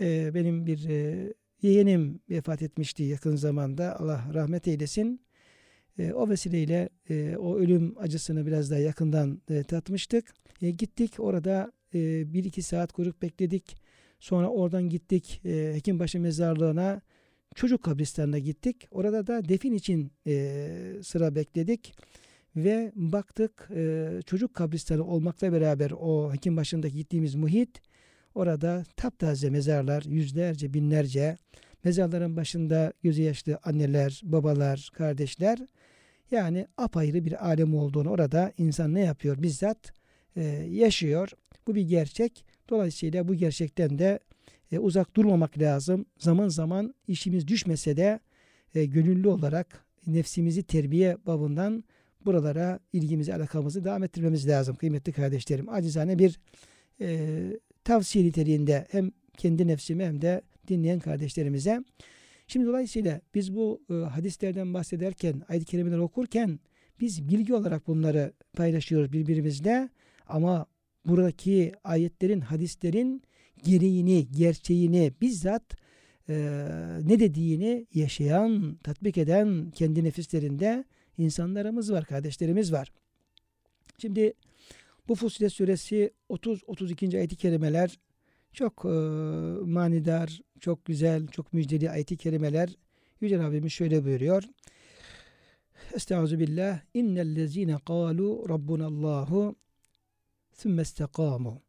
E, 0.00 0.34
benim 0.34 0.66
bir 0.66 0.88
e, 0.88 1.32
yeğenim 1.62 2.20
vefat 2.30 2.62
etmişti 2.62 3.02
yakın 3.02 3.36
zamanda. 3.36 4.00
Allah 4.00 4.24
rahmet 4.34 4.68
eylesin. 4.68 5.20
E, 5.98 6.12
o 6.12 6.28
vesileyle 6.28 6.88
e, 7.10 7.36
o 7.36 7.56
ölüm 7.56 7.94
acısını 7.98 8.46
biraz 8.46 8.70
daha 8.70 8.78
yakından 8.78 9.42
e, 9.50 9.62
tatmıştık. 9.62 10.34
E, 10.62 10.70
gittik 10.70 11.14
orada 11.18 11.72
e, 11.94 12.32
bir 12.32 12.44
iki 12.44 12.62
saat 12.62 12.92
kuyruk 12.92 13.22
bekledik. 13.22 13.76
Sonra 14.20 14.48
oradan 14.48 14.88
gittik 14.88 15.40
e, 15.44 15.72
Hekimbaşı 15.74 16.20
mezarlığına. 16.20 17.00
Çocuk 17.54 17.82
kabristanına 17.82 18.38
gittik. 18.38 18.88
Orada 18.90 19.26
da 19.26 19.48
defin 19.48 19.72
için 19.72 20.12
e, 20.26 20.68
sıra 21.02 21.34
bekledik. 21.34 21.94
Ve 22.56 22.92
baktık 22.94 23.68
e, 23.74 24.08
çocuk 24.26 24.54
kabristanı 24.54 25.04
olmakla 25.04 25.52
beraber 25.52 25.90
o 25.90 26.32
Hekimbaşı'ndaki 26.32 26.96
gittiğimiz 26.96 27.34
muhit 27.34 27.80
orada 28.34 28.84
taptaze 28.96 29.50
mezarlar 29.50 30.02
yüzlerce 30.02 30.74
binlerce 30.74 31.36
mezarların 31.84 32.36
başında 32.36 32.92
gözü 33.02 33.22
yaşlı 33.22 33.58
anneler, 33.64 34.20
babalar, 34.24 34.90
kardeşler 34.94 35.58
yani 36.30 36.66
apayrı 36.76 37.24
bir 37.24 37.48
alem 37.48 37.74
olduğunu 37.74 38.10
orada 38.10 38.52
insan 38.58 38.94
ne 38.94 39.00
yapıyor? 39.00 39.42
Bizzat 39.42 39.92
e, 40.36 40.42
yaşıyor. 40.70 41.28
Bu 41.66 41.74
bir 41.74 41.82
gerçek. 41.82 42.44
Dolayısıyla 42.68 43.28
bu 43.28 43.34
gerçekten 43.34 43.98
de 43.98 44.18
e, 44.74 44.78
uzak 44.78 45.16
durmamak 45.16 45.58
lazım. 45.58 46.06
Zaman 46.18 46.48
zaman 46.48 46.94
işimiz 47.08 47.48
düşmese 47.48 47.96
de 47.96 48.20
e, 48.74 48.84
gönüllü 48.84 49.28
olarak 49.28 49.84
nefsimizi 50.06 50.62
terbiye 50.62 51.16
babından 51.26 51.84
buralara 52.24 52.80
ilgimizi, 52.92 53.34
alakamızı 53.34 53.84
devam 53.84 54.04
ettirmemiz 54.04 54.48
lazım 54.48 54.76
kıymetli 54.76 55.12
kardeşlerim. 55.12 55.68
Acizane 55.68 56.18
bir 56.18 56.40
e, 57.00 57.28
tavsiye 57.84 58.24
niteliğinde 58.24 58.86
hem 58.90 59.10
kendi 59.36 59.66
nefsime 59.66 60.06
hem 60.06 60.22
de 60.22 60.42
dinleyen 60.68 61.00
kardeşlerimize. 61.00 61.84
Şimdi 62.46 62.66
dolayısıyla 62.66 63.20
biz 63.34 63.56
bu 63.56 63.82
e, 63.90 63.94
hadislerden 63.94 64.74
bahsederken, 64.74 65.42
ayet-i 65.48 65.66
kerimeleri 65.66 66.00
okurken 66.00 66.60
biz 67.00 67.28
bilgi 67.28 67.54
olarak 67.54 67.86
bunları 67.86 68.32
paylaşıyoruz 68.52 69.12
birbirimizle 69.12 69.88
ama 70.26 70.66
buradaki 71.06 71.72
ayetlerin, 71.84 72.40
hadislerin 72.40 73.22
gereğini, 73.64 74.28
gerçeğini 74.30 75.12
bizzat 75.20 75.62
e, 76.28 76.34
ne 77.02 77.20
dediğini 77.20 77.86
yaşayan, 77.94 78.78
tatbik 78.82 79.18
eden 79.18 79.70
kendi 79.74 80.04
nefislerinde 80.04 80.84
insanlarımız 81.18 81.92
var, 81.92 82.04
kardeşlerimiz 82.04 82.72
var. 82.72 82.92
Şimdi 83.98 84.34
bu 85.08 85.14
Fussilet 85.14 85.52
suresi 85.52 86.12
30-32. 86.30 87.16
ayet-i 87.18 87.36
kerimeler 87.36 87.98
çok 88.52 88.84
e, 88.84 88.88
manidar, 89.64 90.40
çok 90.60 90.84
güzel, 90.84 91.26
çok 91.26 91.52
müjdeli 91.52 91.90
ayet-i 91.90 92.16
kerimeler. 92.16 92.76
Yüce 93.20 93.38
Rabbimiz 93.38 93.72
şöyle 93.72 94.04
buyuruyor. 94.04 94.42
Estaizu 95.94 96.38
billah. 96.38 96.80
İnnellezine 96.94 97.78
kalu 97.86 98.46
Rabbunallahu 98.48 99.56
thümme 100.58 100.82
istekamu. 100.82 101.63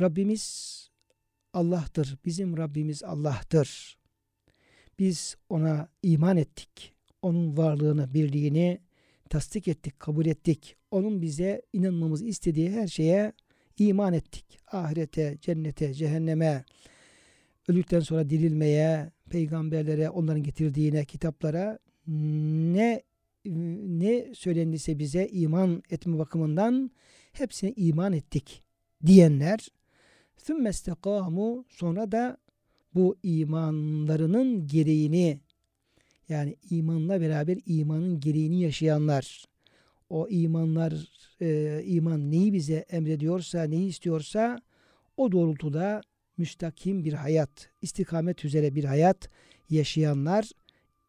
Rabbimiz 0.00 0.76
Allah'tır. 1.52 2.18
Bizim 2.24 2.56
Rabbimiz 2.56 3.02
Allah'tır. 3.02 3.98
Biz 4.98 5.36
ona 5.48 5.88
iman 6.02 6.36
ettik. 6.36 6.92
Onun 7.22 7.56
varlığını, 7.56 8.14
birliğini 8.14 8.80
tasdik 9.30 9.68
ettik, 9.68 10.00
kabul 10.00 10.26
ettik. 10.26 10.76
Onun 10.90 11.22
bize 11.22 11.62
inanmamızı 11.72 12.24
istediği 12.24 12.70
her 12.70 12.86
şeye 12.86 13.32
iman 13.78 14.12
ettik. 14.12 14.58
Ahirete, 14.72 15.38
cennete, 15.40 15.94
cehenneme, 15.94 16.64
öldükten 17.68 18.00
sonra 18.00 18.30
dirilmeye, 18.30 19.12
peygamberlere, 19.30 20.10
onların 20.10 20.42
getirdiğine, 20.42 21.04
kitaplara 21.04 21.78
ne 22.06 23.02
ne 23.44 24.34
söylendiyse 24.34 24.98
bize 24.98 25.26
iman 25.26 25.82
etme 25.90 26.18
bakımından 26.18 26.90
hepsine 27.32 27.72
iman 27.76 28.12
ettik 28.12 28.62
diyenler 29.06 29.68
ثُمَّ 30.46 31.64
sonra 31.68 32.12
da 32.12 32.36
bu 32.94 33.16
imanlarının 33.22 34.66
gereğini 34.66 35.40
yani 36.28 36.56
imanla 36.70 37.20
beraber 37.20 37.58
imanın 37.66 38.20
gereğini 38.20 38.60
yaşayanlar. 38.60 39.44
O 40.10 40.28
imanlar 40.28 41.08
e, 41.40 41.80
iman 41.84 42.30
neyi 42.30 42.52
bize 42.52 42.74
emrediyorsa 42.74 43.62
neyi 43.62 43.88
istiyorsa 43.88 44.62
o 45.16 45.32
doğrultuda 45.32 46.00
müstakim 46.36 47.04
bir 47.04 47.12
hayat 47.12 47.70
istikamet 47.82 48.44
üzere 48.44 48.74
bir 48.74 48.84
hayat 48.84 49.30
yaşayanlar 49.70 50.50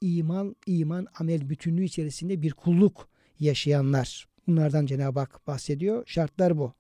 iman 0.02 0.56
iman 0.66 1.08
amel 1.20 1.50
bütünlüğü 1.50 1.84
içerisinde 1.84 2.42
bir 2.42 2.52
kulluk 2.52 3.10
yaşayanlar. 3.40 4.28
Bunlardan 4.48 4.86
Cenab-ı 4.86 5.20
Hak 5.20 5.48
bahsediyor. 5.48 6.04
Şartlar 6.06 6.58
bu 6.58 6.74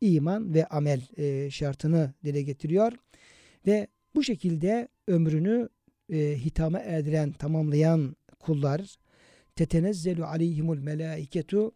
iman 0.00 0.54
ve 0.54 0.66
amel 0.66 1.00
e, 1.16 1.50
şartını 1.50 2.14
dile 2.24 2.42
getiriyor 2.42 2.92
ve 3.66 3.86
bu 4.14 4.22
şekilde 4.22 4.88
ömrünü 5.06 5.68
e, 6.12 6.36
hitama 6.44 6.78
erdiren, 6.78 7.32
tamamlayan 7.32 8.16
kullar 8.40 8.96
tetenezzelu 9.56 10.24
aleyhimul 10.24 10.78
melaiketu 10.78 11.72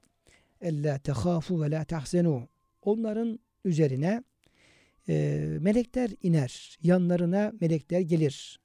ella 0.61 0.99
tehafu 0.99 1.63
ve 1.63 1.71
la 1.71 1.85
tahzenu 1.85 2.49
onların 2.83 3.39
üzerine 3.65 4.23
e, 5.09 5.47
melekler 5.61 6.11
iner. 6.23 6.79
Yanlarına 6.83 7.53
melekler 7.61 8.01
gelir. 8.01 8.61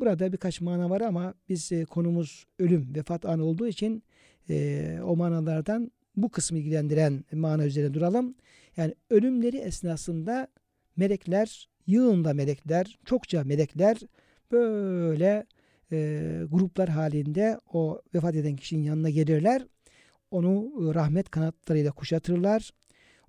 Burada 0.00 0.32
birkaç 0.32 0.60
mana 0.60 0.90
var 0.90 1.00
ama 1.00 1.34
biz 1.48 1.72
e, 1.72 1.84
konumuz 1.84 2.46
ölüm, 2.58 2.94
vefat 2.94 3.24
anı 3.24 3.44
olduğu 3.44 3.66
için 3.66 4.02
e, 4.50 4.98
o 5.04 5.16
manalardan 5.16 5.92
bu 6.16 6.30
kısmı 6.30 6.58
ilgilendiren 6.58 7.24
mana 7.32 7.66
üzerine 7.66 7.94
duralım. 7.94 8.34
Yani 8.76 8.94
ölümleri 9.10 9.56
esnasında 9.56 10.48
melekler, 10.96 11.68
yığında 11.86 12.34
melekler, 12.34 12.98
çokça 13.04 13.44
melekler 13.44 13.98
böyle 14.52 15.46
e, 15.92 16.42
gruplar 16.50 16.88
halinde 16.88 17.60
o 17.72 18.02
vefat 18.14 18.36
eden 18.36 18.56
kişinin 18.56 18.82
yanına 18.82 19.10
gelirler. 19.10 19.66
Onu 20.30 20.72
e, 20.90 20.94
rahmet 20.94 21.30
kanatlarıyla 21.30 21.92
kuşatırlar. 21.92 22.70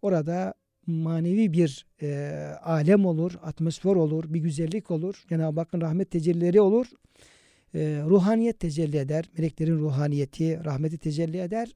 Orada 0.02 0.54
manevi 0.88 1.54
bir 1.54 1.86
e, 2.02 2.08
alem 2.64 3.06
olur, 3.06 3.32
atmosfer 3.44 3.96
olur, 3.96 4.34
bir 4.34 4.40
güzellik 4.40 4.92
olur. 4.92 5.24
Cenab-ı 5.30 5.60
Hakk'ın 5.60 5.82
rahmet 5.82 6.12
tecellileri 6.12 6.62
olur. 6.62 6.88
E, 7.76 8.02
ruhaniyet 8.06 8.60
tecelli 8.60 8.98
eder. 8.98 9.26
Meleklerin 9.38 9.80
ruhaniyeti, 9.80 10.66
rahmeti 10.66 10.98
tecelli 10.98 11.38
eder. 11.38 11.76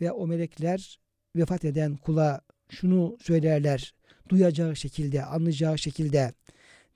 Ve 0.00 0.12
o 0.12 0.26
melekler 0.26 0.98
vefat 1.36 1.64
eden 1.64 1.96
kula 1.96 2.40
şunu 2.74 3.16
söylerler. 3.20 3.94
Duyacağı 4.28 4.76
şekilde, 4.76 5.24
anlayacağı 5.24 5.78
şekilde 5.78 6.32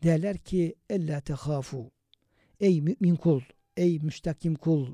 derler 0.03 0.39
ki 0.39 0.75
ella 0.91 1.21
tehafu 1.21 1.91
ey 2.61 2.81
mümin 2.81 3.17
kul, 3.17 3.41
ey 3.77 3.99
müstakim 3.99 4.55
kul 4.55 4.87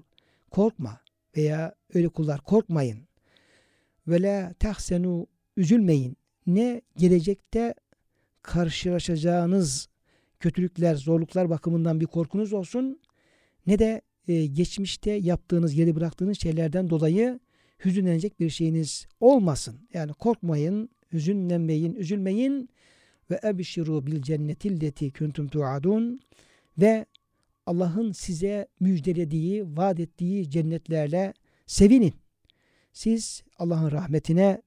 korkma 0.51 1.01
veya 1.37 1.75
öyle 1.95 2.09
kullar 2.09 2.41
korkmayın. 2.41 3.09
Ve 4.09 4.23
la 4.23 4.53
tahsenu 4.53 5.27
üzülmeyin. 5.57 6.17
Ne 6.47 6.83
gelecekte 6.97 7.75
karşılaşacağınız 8.43 9.89
kötülükler, 10.41 10.95
zorluklar 10.95 11.51
bakımından 11.51 12.01
bir 12.01 12.07
korkunuz 12.07 12.53
olsun 12.53 13.01
ne 13.67 13.79
de 13.79 14.03
e, 14.29 14.47
geçmişte 14.47 15.11
yaptığınız, 15.11 15.75
geri 15.75 15.97
bıraktığınız 15.97 16.41
şeylerden 16.41 16.91
dolayı 16.91 17.41
hüzünlenecek 17.85 18.41
bir 18.41 18.51
şeyiniz 18.51 19.07
olmasın. 19.21 19.89
Yani 19.95 20.13
korkmayın, 20.13 20.89
hüzünlenmeyin, 21.13 21.95
üzülmeyin 21.95 22.69
ve 23.31 23.41
ebşiru 23.45 24.07
bil 24.07 24.23
cennetilleti 24.23 25.13
kuntum 25.13 25.49
tuadun 25.49 26.21
ve 26.79 27.07
Allah'ın 27.67 28.13
size 28.13 28.69
müjdelediği, 28.81 29.77
vaat 29.77 30.01
ettiği 30.01 30.51
cennetlerle 30.51 31.35
sevinin. 31.67 32.13
Siz 32.93 33.43
Allah'ın 33.59 33.91
rahmetine 33.91 34.63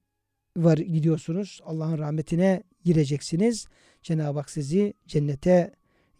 var 0.56 0.78
gidiyorsunuz. 0.78 1.60
Allah'ın 1.64 1.98
rahmetine 1.98 2.62
gireceksiniz. 2.84 3.66
Cenab-ı 4.02 4.38
Hak 4.38 4.50
sizi 4.50 4.94
cennete 5.06 5.74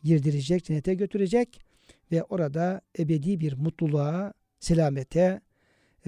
girdirecek, 0.05 0.65
cennete 0.65 0.95
götürecek 0.95 1.61
ve 2.13 2.23
orada 2.23 2.81
ebedi 2.99 3.41
bir 3.41 3.53
mutluluğa, 3.53 4.33
selamete, 4.61 5.41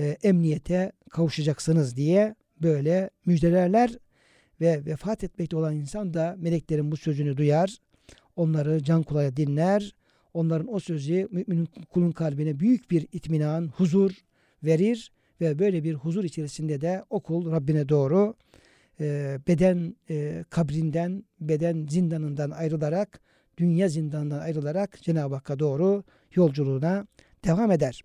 e, 0.00 0.16
emniyete 0.22 0.92
kavuşacaksınız 1.10 1.96
diye 1.96 2.34
böyle 2.62 3.10
müjdelerler 3.26 3.90
ve 4.60 4.86
vefat 4.86 5.24
etmekte 5.24 5.56
olan 5.56 5.76
insan 5.76 6.14
da 6.14 6.36
meleklerin 6.38 6.92
bu 6.92 6.96
sözünü 6.96 7.36
duyar. 7.36 7.76
Onları 8.36 8.82
can 8.82 9.02
kulağıyla 9.02 9.36
dinler. 9.36 9.94
Onların 10.34 10.74
o 10.74 10.80
sözü 10.80 11.28
müminin 11.30 11.68
kulun 11.90 12.12
kalbine 12.12 12.60
büyük 12.60 12.90
bir 12.90 13.06
itminan, 13.12 13.68
huzur 13.68 14.12
verir 14.62 15.12
ve 15.40 15.58
böyle 15.58 15.84
bir 15.84 15.94
huzur 15.94 16.24
içerisinde 16.24 16.80
de 16.80 17.04
o 17.10 17.20
kul 17.20 17.52
Rabbine 17.52 17.88
doğru 17.88 18.34
e, 19.00 19.38
beden 19.48 19.96
e, 20.10 20.44
kabrinden, 20.50 21.24
beden 21.40 21.86
zindanından 21.90 22.50
ayrılarak, 22.50 23.20
dünya 23.58 23.88
zindanından 23.88 24.40
ayrılarak 24.40 25.02
Cenab-ı 25.02 25.34
Hakk'a 25.34 25.58
doğru 25.58 26.04
yolculuğuna 26.34 27.06
devam 27.44 27.70
eder. 27.70 28.02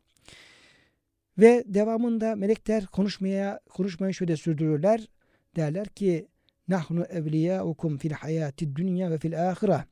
Ve 1.38 1.64
devamında 1.68 2.36
melekler 2.36 2.86
konuşmaya 2.86 3.60
konuşmayı 3.70 4.14
şöyle 4.14 4.38
sürdürürler. 4.38 5.08
Derler 5.56 5.88
ki 5.88 6.28
nahnu 6.68 7.04
evliyaukum 7.04 7.98
fil 7.98 8.12
hayati 8.12 8.76
dünya 8.76 9.12
ve 9.12 9.18
fil 9.18 9.50
ahire. 9.50 9.86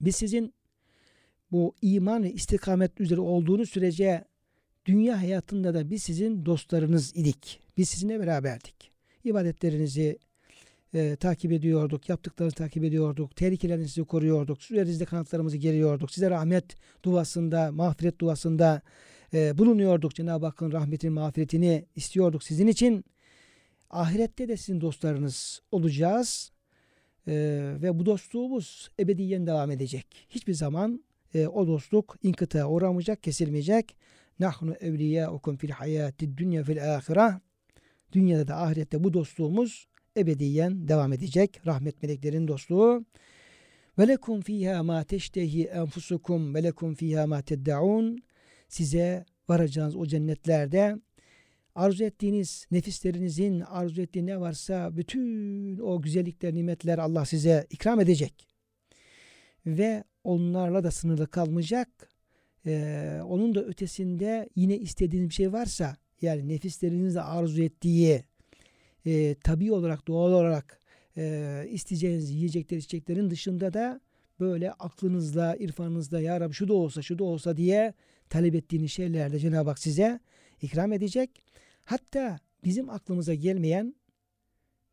Biz 0.00 0.16
sizin 0.16 0.54
bu 1.52 1.74
iman 1.82 2.22
ve 2.22 2.32
istikamet 2.32 3.00
üzere 3.00 3.20
olduğunuz 3.20 3.70
sürece 3.70 4.24
dünya 4.86 5.22
hayatında 5.22 5.74
da 5.74 5.90
biz 5.90 6.02
sizin 6.02 6.46
dostlarınız 6.46 7.16
idik. 7.16 7.60
Biz 7.76 7.88
sizinle 7.88 8.20
beraberdik. 8.20 8.90
İbadetlerinizi 9.24 10.18
e, 10.94 11.16
takip 11.16 11.52
ediyorduk, 11.52 12.08
yaptıklarınızı 12.08 12.56
takip 12.56 12.84
ediyorduk, 12.84 13.36
tehlikelerinizi 13.36 14.04
koruyorduk, 14.04 14.70
üzerinizde 14.70 15.04
kanatlarımızı 15.04 15.56
geriyorduk, 15.56 16.10
size 16.10 16.30
rahmet 16.30 16.64
duasında, 17.04 17.72
mağfiret 17.72 18.20
duasında 18.20 18.82
e, 19.34 19.58
bulunuyorduk. 19.58 20.14
Cenab-ı 20.14 20.46
Hakk'ın 20.46 20.72
rahmetini, 20.72 21.10
mağfiretini 21.10 21.86
istiyorduk 21.96 22.42
sizin 22.42 22.66
için. 22.66 23.04
Ahirette 23.90 24.48
de 24.48 24.56
sizin 24.56 24.80
dostlarınız 24.80 25.62
olacağız 25.72 26.52
e, 27.26 27.34
ve 27.82 27.98
bu 27.98 28.06
dostluğumuz 28.06 28.90
ebediyen 29.00 29.46
devam 29.46 29.70
edecek. 29.70 30.26
Hiçbir 30.30 30.54
zaman 30.54 31.04
e, 31.34 31.46
o 31.46 31.66
dostluk 31.66 32.16
inkıta 32.22 32.68
uğramayacak, 32.68 33.22
kesilmeyecek. 33.22 33.96
Nahnu 34.40 34.74
evliyaukum 34.74 35.56
fil 35.56 35.70
hayati 35.70 36.36
dünya 36.36 36.62
fil 36.62 36.96
ahire. 36.96 37.40
Dünyada 38.12 38.48
da 38.48 38.56
ahirette 38.56 39.04
bu 39.04 39.12
dostluğumuz 39.12 39.88
ebediyen 40.16 40.88
devam 40.88 41.12
edecek. 41.12 41.66
Rahmet 41.66 42.02
meleklerin 42.02 42.48
dostluğu. 42.48 43.04
Ve 43.98 44.08
lekum 44.08 44.40
fiha 44.40 44.82
ma 44.82 45.04
teştehi 45.04 45.64
enfusukum 45.64 46.54
ve 46.54 46.62
lekum 46.62 46.94
fiha 46.94 47.26
ma 47.26 47.42
teddaun. 47.42 48.18
Size 48.68 49.24
varacağınız 49.48 49.96
o 49.96 50.06
cennetlerde 50.06 50.96
arzu 51.74 52.04
ettiğiniz 52.04 52.66
nefislerinizin 52.70 53.60
arzu 53.60 54.02
ettiği 54.02 54.26
ne 54.26 54.40
varsa 54.40 54.96
bütün 54.96 55.78
o 55.78 56.02
güzellikler, 56.02 56.54
nimetler 56.54 56.98
Allah 56.98 57.24
size 57.24 57.66
ikram 57.70 58.00
edecek. 58.00 58.48
Ve 59.66 60.04
onlarla 60.24 60.84
da 60.84 60.90
sınırlı 60.90 61.26
kalmayacak. 61.26 61.88
Ee, 62.66 63.20
onun 63.24 63.54
da 63.54 63.64
ötesinde 63.64 64.48
yine 64.56 64.78
istediğiniz 64.78 65.28
bir 65.28 65.34
şey 65.34 65.52
varsa 65.52 65.96
yani 66.22 66.48
nefislerinizle 66.48 67.20
arzu 67.20 67.62
ettiği 67.62 68.24
e, 69.06 69.34
tabi 69.34 69.72
olarak 69.72 70.08
doğal 70.08 70.32
olarak 70.32 70.80
e, 71.16 71.64
isteyeceğiniz 71.70 72.30
yiyecekler 72.30 72.76
içeceklerin 72.76 73.30
dışında 73.30 73.74
da 73.74 74.00
böyle 74.40 74.72
aklınızla 74.72 75.56
irfanınızla 75.56 76.20
ya 76.20 76.40
Rabbi 76.40 76.54
şu 76.54 76.68
da 76.68 76.74
olsa 76.74 77.02
şu 77.02 77.18
da 77.18 77.24
olsa 77.24 77.56
diye 77.56 77.94
talep 78.30 78.54
ettiğiniz 78.54 78.92
şeylerde 78.92 79.38
Cenab-ı 79.38 79.68
Hak 79.68 79.78
size 79.78 80.20
ikram 80.62 80.92
edecek. 80.92 81.30
Hatta 81.84 82.38
bizim 82.64 82.90
aklımıza 82.90 83.34
gelmeyen 83.34 83.94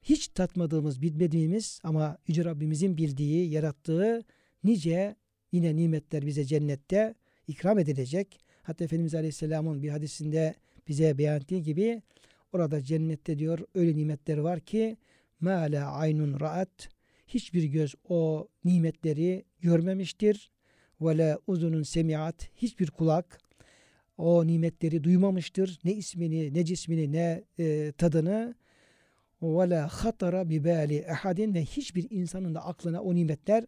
hiç 0.02 0.28
tatmadığımız, 0.28 1.02
bilmediğimiz 1.02 1.80
ama 1.84 2.18
Yüce 2.28 2.46
Rabbimizin 2.46 2.98
bildiği, 2.98 3.50
yarattığı 3.50 4.24
nice 4.64 5.16
yine 5.52 5.76
nimetler 5.76 6.26
bize 6.26 6.46
cennette 6.46 7.16
ikram 7.48 7.80
edilecek. 7.80 8.40
Hatta 8.64 8.84
Efendimiz 8.84 9.16
Aleyhisselam'ın 9.16 9.84
bir 9.84 9.90
hadisinde 9.90 10.56
bize 10.88 11.18
beyan 11.18 11.38
ettiği 11.38 11.64
gibi 11.64 12.02
orada 12.54 12.84
cennette 12.84 13.40
diyor 13.40 13.60
öyle 13.76 13.96
nimetler 13.96 14.38
var 14.38 14.60
ki 14.60 14.98
ma 15.40 15.52
la 15.52 15.92
aynun 15.92 16.40
raat 16.40 16.90
hiçbir 17.28 17.64
göz 17.64 17.96
o 18.10 18.48
nimetleri 18.66 19.46
görmemiştir. 19.62 20.52
Ve 21.02 21.18
la 21.18 21.40
uzunun 21.48 21.84
semiat 21.84 22.50
hiçbir 22.56 22.92
kulak 22.92 23.40
o 24.18 24.48
nimetleri 24.48 25.04
duymamıştır. 25.04 25.80
Ne 25.84 25.94
ismini, 25.94 26.54
ne 26.54 26.66
cismini, 26.66 27.12
ne 27.12 27.44
e, 27.60 27.92
tadını. 27.98 28.56
Ve 29.42 29.70
la 29.70 29.88
hatara 29.88 30.50
bi 30.50 30.64
bali 30.64 30.96
ehadin 30.96 31.54
ve 31.54 31.66
hiçbir 31.66 32.08
insanın 32.10 32.56
da 32.56 32.66
aklına 32.66 33.02
o 33.02 33.16
nimetler 33.16 33.64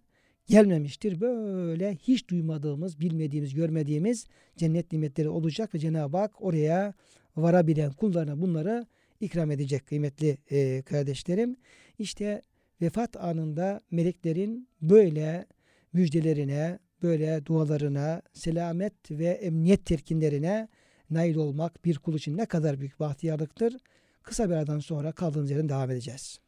gelmemiştir. 0.48 1.22
Böyle 1.22 1.96
hiç 1.96 2.30
duymadığımız, 2.30 3.00
bilmediğimiz, 3.00 3.54
görmediğimiz 3.54 4.26
cennet 4.58 4.92
nimetleri 4.92 5.30
olacak 5.30 5.76
ve 5.76 5.80
Cenab-ı 5.80 6.18
Hak 6.18 6.42
oraya 6.42 6.94
varabilen 7.36 7.92
kullarına 7.92 8.42
bunları 8.42 8.86
ikram 9.20 9.52
edecek 9.52 9.86
kıymetli 9.86 10.38
e, 10.52 10.82
kardeşlerim. 10.82 11.56
İşte 12.00 12.42
vefat 12.82 13.18
anında 13.18 13.82
meleklerin 13.92 14.68
böyle 14.82 15.46
müjdelerine, 15.94 16.80
böyle 17.04 17.46
dualarına, 17.46 18.22
selamet 18.34 19.12
ve 19.12 19.28
emniyet 19.28 19.86
terkinlerine 19.86 20.68
nail 21.10 21.36
olmak 21.36 21.86
bir 21.86 21.98
kul 21.98 22.16
için 22.16 22.38
ne 22.38 22.46
kadar 22.46 22.80
büyük 22.80 23.00
bahtiyarlıktır. 23.00 23.78
Kısa 24.24 24.50
bir 24.50 24.56
aradan 24.56 24.80
sonra 24.80 25.12
kaldığımız 25.12 25.52
yerden 25.52 25.70
devam 25.70 25.92
edeceğiz. 25.92 26.40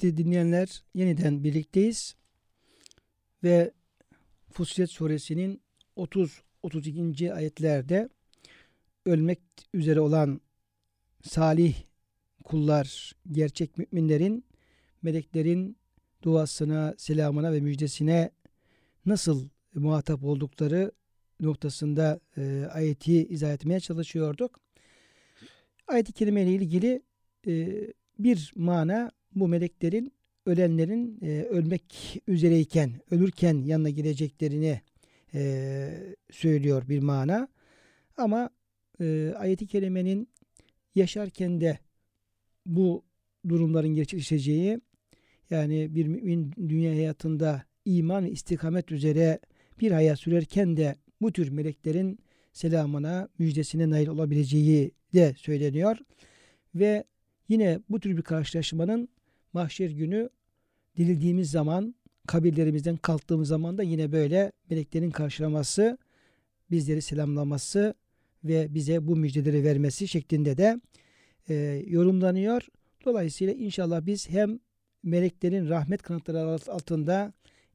Kıymetli 0.00 0.24
dinleyenler 0.24 0.82
yeniden 0.94 1.44
birlikteyiz 1.44 2.16
ve 3.44 3.70
Fussilet 4.52 4.90
suresinin 4.90 5.62
30-32. 5.96 7.32
ayetlerde 7.34 8.08
ölmek 9.06 9.40
üzere 9.74 10.00
olan 10.00 10.40
salih 11.22 11.74
kullar, 12.44 13.12
gerçek 13.32 13.78
müminlerin, 13.78 14.44
meleklerin 15.02 15.76
duasına, 16.22 16.94
selamına 16.98 17.52
ve 17.52 17.60
müjdesine 17.60 18.30
nasıl 19.06 19.48
muhatap 19.74 20.24
oldukları 20.24 20.92
noktasında 21.40 22.20
e, 22.36 22.66
ayeti 22.72 23.26
izah 23.28 23.52
etmeye 23.52 23.80
çalışıyorduk. 23.80 24.60
Ayet-i 25.86 26.12
kerime 26.12 26.42
ile 26.42 26.54
ilgili 26.54 27.02
e, 27.46 27.80
bir 28.18 28.52
mana 28.56 29.12
bu 29.34 29.48
meleklerin 29.48 30.12
ölenlerin 30.46 31.18
e, 31.22 31.42
ölmek 31.42 32.18
üzereyken, 32.26 33.00
ölürken 33.10 33.62
yanına 33.64 33.90
geleceklerini 33.90 34.80
e, 35.34 36.16
söylüyor 36.30 36.88
bir 36.88 36.98
mana. 36.98 37.48
Ama 38.16 38.50
e, 39.00 39.34
ayet-i 39.38 39.66
kerimenin 39.66 40.28
yaşarken 40.94 41.60
de 41.60 41.78
bu 42.66 43.04
durumların 43.48 43.88
gerçekleşeceği 43.88 44.80
yani 45.50 45.94
bir 45.94 46.06
mümin 46.06 46.52
dünya 46.68 46.92
hayatında 46.92 47.64
iman 47.84 48.26
istikamet 48.26 48.92
üzere 48.92 49.38
bir 49.80 49.90
hayat 49.90 50.18
sürerken 50.18 50.76
de 50.76 50.96
bu 51.20 51.32
tür 51.32 51.48
meleklerin 51.48 52.18
selamına, 52.52 53.28
müjdesine 53.38 53.90
nail 53.90 54.08
olabileceği 54.08 54.90
de 55.14 55.34
söyleniyor. 55.38 55.96
Ve 56.74 57.04
yine 57.48 57.80
bu 57.90 58.00
tür 58.00 58.16
bir 58.16 58.22
karşılaşmanın 58.22 59.08
mahşer 59.52 59.90
günü 59.90 60.30
dirildiğimiz 60.96 61.50
zaman, 61.50 61.94
kabirlerimizden 62.26 62.96
kalktığımız 62.96 63.48
zaman 63.48 63.78
da 63.78 63.82
yine 63.82 64.12
böyle 64.12 64.52
meleklerin 64.70 65.10
karşılaması, 65.10 65.98
bizleri 66.70 67.02
selamlaması 67.02 67.94
ve 68.44 68.74
bize 68.74 69.06
bu 69.06 69.16
müjdeleri 69.16 69.64
vermesi 69.64 70.08
şeklinde 70.08 70.56
de 70.56 70.80
e, 71.48 71.54
yorumlanıyor. 71.86 72.62
Dolayısıyla 73.04 73.54
inşallah 73.54 74.06
biz 74.06 74.30
hem 74.30 74.58
meleklerin 75.02 75.68
rahmet 75.68 76.02
kanatları 76.02 76.72
altında 76.72 77.32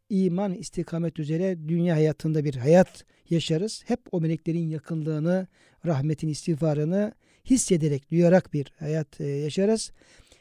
iman 0.10 0.54
istikamet 0.54 1.20
üzere 1.20 1.68
dünya 1.68 1.96
hayatında 1.96 2.44
bir 2.44 2.56
hayat 2.56 3.06
yaşarız. 3.30 3.84
Hep 3.88 4.00
o 4.12 4.22
meleklerin 4.22 4.70
yakınlığını, 4.70 5.48
rahmetin 5.86 6.28
istiğfarını 6.28 7.14
hissederek, 7.46 8.12
duyarak 8.12 8.54
bir 8.54 8.74
hayat 8.80 9.22
e, 9.22 9.26
yaşarız. 9.26 9.92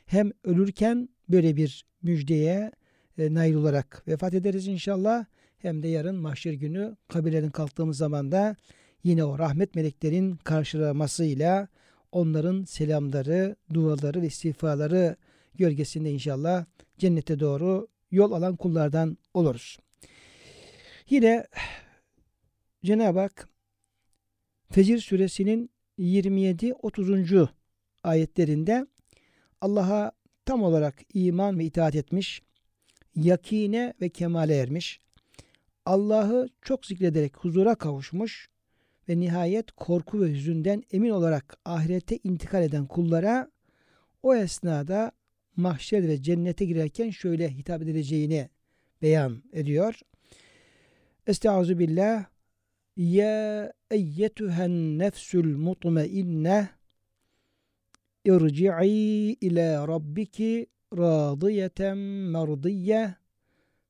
Hem 0.06 0.32
ölürken 0.44 1.08
böyle 1.28 1.56
bir 1.56 1.84
müjdeye 2.02 2.72
e, 3.18 3.34
nail 3.34 3.54
olarak 3.54 4.02
vefat 4.08 4.34
ederiz 4.34 4.66
inşallah. 4.66 5.24
Hem 5.58 5.82
de 5.82 5.88
yarın 5.88 6.16
mahşer 6.16 6.52
günü 6.52 6.96
kabirlerin 7.08 7.50
kalktığımız 7.50 7.96
zaman 7.96 8.32
da 8.32 8.56
yine 9.04 9.24
o 9.24 9.38
rahmet 9.38 9.74
meleklerin 9.74 10.36
karşılamasıyla 10.36 11.68
onların 12.12 12.64
selamları, 12.64 13.56
duaları 13.74 14.22
ve 14.22 14.26
istiğfaları 14.26 15.16
gölgesinde 15.54 16.10
inşallah 16.10 16.64
cennete 16.98 17.40
doğru 17.40 17.88
yol 18.10 18.32
alan 18.32 18.56
kullardan 18.56 19.18
oluruz. 19.34 19.78
Yine 21.10 21.46
Cenab-ı 22.84 23.18
Hak 23.18 23.48
Fecir 24.70 24.98
suresinin 24.98 25.70
27-30. 25.98 27.48
ayetlerinde 28.02 28.86
Allah'a 29.60 30.12
tam 30.46 30.62
olarak 30.62 30.94
iman 31.14 31.58
ve 31.58 31.64
itaat 31.64 31.94
etmiş, 31.94 32.42
yakine 33.16 33.94
ve 34.00 34.08
kemale 34.08 34.56
ermiş, 34.56 35.00
Allah'ı 35.86 36.48
çok 36.62 36.86
zikrederek 36.86 37.36
huzura 37.36 37.74
kavuşmuş 37.74 38.48
ve 39.08 39.20
nihayet 39.20 39.72
korku 39.72 40.20
ve 40.20 40.30
hüzünden 40.30 40.82
emin 40.92 41.10
olarak 41.10 41.56
ahirete 41.64 42.18
intikal 42.24 42.62
eden 42.62 42.86
kullara 42.86 43.50
o 44.22 44.34
esnada 44.34 45.12
mahşer 45.56 46.08
ve 46.08 46.22
cennete 46.22 46.64
girerken 46.64 47.10
şöyle 47.10 47.50
hitap 47.50 47.82
edileceğini 47.82 48.48
beyan 49.02 49.42
ediyor. 49.52 50.00
Estaizu 51.26 51.76
Ya 52.96 53.72
eyyetühen 53.90 54.98
nefsül 54.98 55.56
mutmainneh 55.56 56.66
irci'i 58.24 59.36
ila 59.40 59.88
rabbiki 59.88 60.66
radiyeten 60.92 61.98
merdiyye 61.98 63.14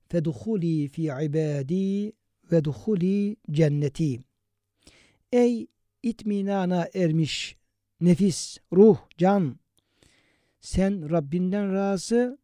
fedhuli 0.08 0.88
fi 0.88 1.02
ibadi 1.02 2.12
ve 2.52 2.64
duhuli 2.64 3.36
cenneti. 3.50 4.20
Ey 5.32 5.66
itminana 6.02 6.88
ermiş 6.94 7.56
nefis, 8.00 8.58
ruh, 8.72 8.98
can 9.18 9.58
sen 10.64 11.10
Rabbinden 11.10 11.72
razı, 11.72 12.38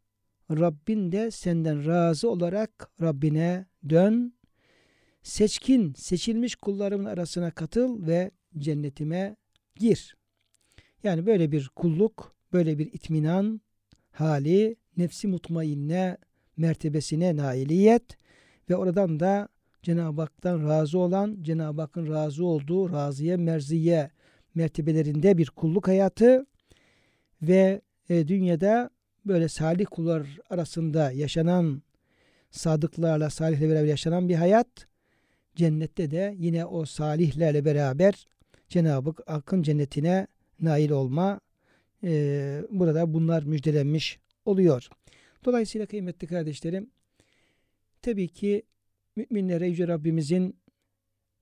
Rabbin 0.50 1.12
de 1.12 1.31
senden 1.31 1.87
razı 1.87 2.31
olarak 2.31 2.90
Rabbine 3.00 3.66
dön. 3.88 4.35
Seçkin, 5.22 5.92
seçilmiş 5.94 6.57
kullarımın 6.57 7.05
arasına 7.05 7.50
katıl 7.50 8.07
ve 8.07 8.31
cennetime 8.59 9.37
gir. 9.76 10.16
Yani 11.04 11.26
böyle 11.26 11.52
bir 11.52 11.68
kulluk, 11.76 12.34
böyle 12.52 12.78
bir 12.78 12.92
itminan 12.92 13.60
hali, 14.12 14.76
nefsi 14.96 15.28
mutmainne 15.28 16.16
mertebesine 16.56 17.36
nailiyet 17.36 18.16
ve 18.70 18.76
oradan 18.76 19.20
da 19.20 19.48
Cenab-ı 19.82 20.20
Hak'tan 20.20 20.68
razı 20.68 20.98
olan, 20.98 21.38
Cenab-ı 21.42 21.80
Hakk'ın 21.80 22.12
razı 22.12 22.44
olduğu 22.44 22.92
razıye 22.92 23.36
merziye 23.36 24.10
mertebelerinde 24.54 25.38
bir 25.38 25.46
kulluk 25.46 25.88
hayatı 25.88 26.46
ve 27.42 27.80
e, 28.08 28.28
dünyada 28.28 28.90
böyle 29.26 29.48
salih 29.48 29.86
kullar 29.90 30.38
arasında 30.50 31.12
yaşanan 31.12 31.82
sadıklarla, 32.50 33.30
salihle 33.30 33.68
beraber 33.68 33.88
yaşanan 33.88 34.28
bir 34.28 34.34
hayat. 34.34 34.66
Cennette 35.56 36.10
de 36.10 36.34
yine 36.38 36.66
o 36.66 36.84
salihlerle 36.84 37.64
beraber 37.64 38.26
Cenab-ı 38.68 39.14
Hakk'ın 39.26 39.62
cennetine 39.62 40.26
nail 40.60 40.90
olma 40.90 41.40
burada 42.70 43.14
bunlar 43.14 43.42
müjdelenmiş 43.42 44.18
oluyor. 44.44 44.88
Dolayısıyla 45.44 45.86
kıymetli 45.86 46.26
kardeşlerim 46.26 46.90
tabii 48.02 48.28
ki 48.28 48.62
müminlere 49.16 49.68
Yüce 49.68 49.88
Rabbimizin 49.88 50.56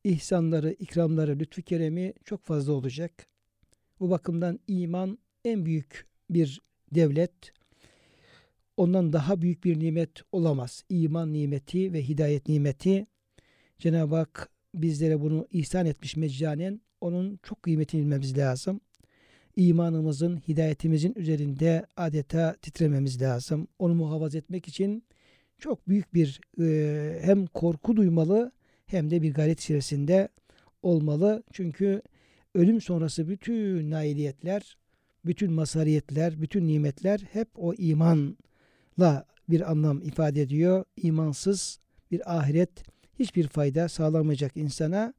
ihsanları, 0.04 0.72
ikramları, 0.72 1.38
lütfu 1.38 1.62
keremi 1.62 2.12
çok 2.24 2.44
fazla 2.44 2.72
olacak. 2.72 3.26
Bu 4.00 4.11
bakımdan 4.11 4.61
iman 4.68 5.18
en 5.44 5.66
büyük 5.66 6.07
bir 6.31 6.61
devlet. 6.94 7.33
Ondan 8.76 9.12
daha 9.12 9.40
büyük 9.42 9.64
bir 9.64 9.78
nimet 9.78 10.11
olamaz. 10.33 10.85
İman 10.88 11.33
nimeti 11.33 11.92
ve 11.92 12.09
hidayet 12.09 12.48
nimeti. 12.48 13.07
Cenab-ı 13.78 14.16
Hak 14.16 14.50
bizlere 14.74 15.20
bunu 15.20 15.48
ihsan 15.50 15.87
etmiş 15.87 16.16
meccanen. 16.16 16.81
Onun 17.00 17.40
çok 17.42 17.62
kıymetini 17.62 18.00
bilmemiz 18.00 18.38
lazım. 18.38 18.81
İmanımızın, 19.59 20.37
hidayetimizin 20.37 21.14
üzerinde 21.16 21.87
adeta 21.97 22.57
titrememiz 22.62 23.23
lazım. 23.23 23.68
Onu 23.79 23.94
muhafaza 23.94 24.38
etmek 24.38 24.68
için 24.68 25.05
çok 25.59 25.88
büyük 25.88 26.14
bir 26.14 26.40
e, 26.61 27.18
hem 27.23 27.47
korku 27.47 27.97
duymalı 27.97 28.53
hem 28.87 29.11
de 29.11 29.23
bir 29.23 29.35
gayret 29.35 29.61
içerisinde 29.61 30.29
olmalı. 30.83 31.42
Çünkü 31.53 32.03
ölüm 32.55 32.81
sonrası 32.81 33.29
bütün 33.29 33.90
nailiyetler, 33.90 34.77
bütün 35.25 35.53
masariyetler, 35.53 36.42
bütün 36.42 36.68
nimetler 36.68 37.21
hep 37.33 37.49
o 37.57 37.75
imanla 37.75 39.27
bir 39.49 39.71
anlam 39.71 40.03
ifade 40.03 40.42
ediyor. 40.42 40.85
İmansız 40.97 41.81
bir 42.11 42.38
ahiret 42.38 42.83
hiçbir 43.18 43.49
fayda 43.49 43.88
sağlamayacak 43.88 44.57
insana. 44.57 45.14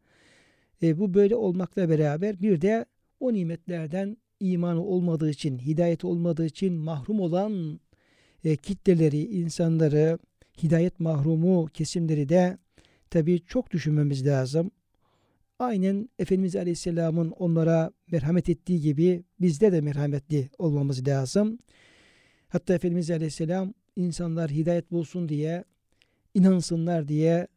E, 0.84 1.00
bu 1.00 1.14
böyle 1.14 1.36
olmakla 1.36 1.90
beraber 1.90 2.42
bir 2.42 2.62
de 2.62 2.86
o 3.20 3.34
nimetlerden 3.34 4.18
imanı 4.40 4.84
olmadığı 4.84 5.30
için, 5.30 5.60
hidayet 5.60 6.06
olmadığı 6.06 6.46
için 6.46 6.74
mahrum 6.74 7.20
olan 7.20 7.80
e, 8.44 8.56
kitleleri, 8.56 9.26
insanları, 9.26 10.20
hidayet 10.64 11.00
mahrumu 11.00 11.66
kesimleri 11.74 12.30
de 12.30 12.58
tabi 13.10 13.42
çok 13.46 13.72
düşünmemiz 13.72 14.28
lazım. 14.28 14.72
Aynen 15.60 16.10
Efendimiz 16.20 16.56
Aleyhisselam'ın 16.56 17.32
onlara 17.32 17.92
merhamet 18.12 18.50
ettiği 18.50 18.82
gibi 18.82 19.24
bizde 19.42 19.72
de 19.72 19.82
merhametli 19.82 20.50
olmamız 20.58 21.08
lazım. 21.08 21.60
Hatta 22.48 22.74
Efendimiz 22.74 23.12
Aleyhisselam 23.12 23.74
insanlar 23.96 24.52
hidayet 24.52 24.92
bulsun 24.92 25.30
diye, 25.30 25.64
inansınlar 26.34 27.08
diye 27.08 27.48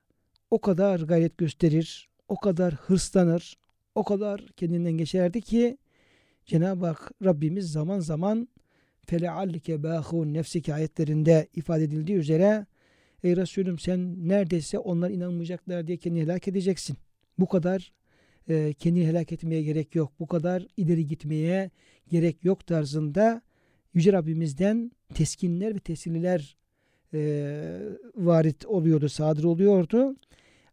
o 0.51 0.61
kadar 0.61 1.01
gayret 1.01 1.39
gösterir, 1.39 2.09
o 2.29 2.37
kadar 2.37 2.75
hırslanır, 2.75 3.59
o 3.95 4.05
kadar 4.05 4.47
kendinden 4.57 4.93
geçerdi 4.93 5.41
ki 5.41 5.79
Cenab-ı 6.47 6.87
Hak 6.87 7.13
Rabbimiz 7.25 7.73
zaman 7.73 8.01
zaman 8.01 8.49
feleallike 9.07 9.83
bâhûn 9.83 10.35
nefsike 10.35 10.75
ayetlerinde 10.75 11.49
ifade 11.55 11.85
edildiği 11.85 12.19
üzere 12.19 12.67
Ey 13.25 13.37
Resulüm 13.37 13.79
sen 13.79 14.29
neredeyse 14.29 14.79
onlar 14.79 15.11
inanmayacaklar 15.11 15.87
diye 15.87 15.97
kendini 15.97 16.23
helak 16.23 16.49
edeceksin. 16.49 16.97
Bu 17.39 17.47
kadar 17.47 17.93
e, 18.49 18.73
kendini 18.73 19.07
helak 19.07 19.33
etmeye 19.33 19.63
gerek 19.63 19.95
yok. 19.95 20.13
Bu 20.21 20.27
kadar 20.27 20.67
ileri 20.77 21.07
gitmeye 21.07 21.71
gerek 22.09 22.45
yok 22.45 22.67
tarzında 22.67 23.43
Yüce 23.95 24.13
Rabbimizden 24.13 24.93
teskinler 25.15 25.75
ve 25.75 25.79
teselliler 25.79 26.57
e, 27.15 27.21
varit 28.15 28.67
oluyordu, 28.67 29.09
sadır 29.09 29.45
oluyordu. 29.45 30.17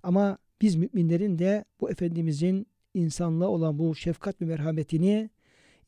Ama 0.03 0.37
biz 0.61 0.75
müminlerin 0.75 1.39
de 1.39 1.65
bu 1.81 1.91
Efendimizin 1.91 2.67
insanlığa 2.93 3.47
olan 3.47 3.79
bu 3.79 3.95
şefkat 3.95 4.41
ve 4.41 4.45
merhametini 4.45 5.29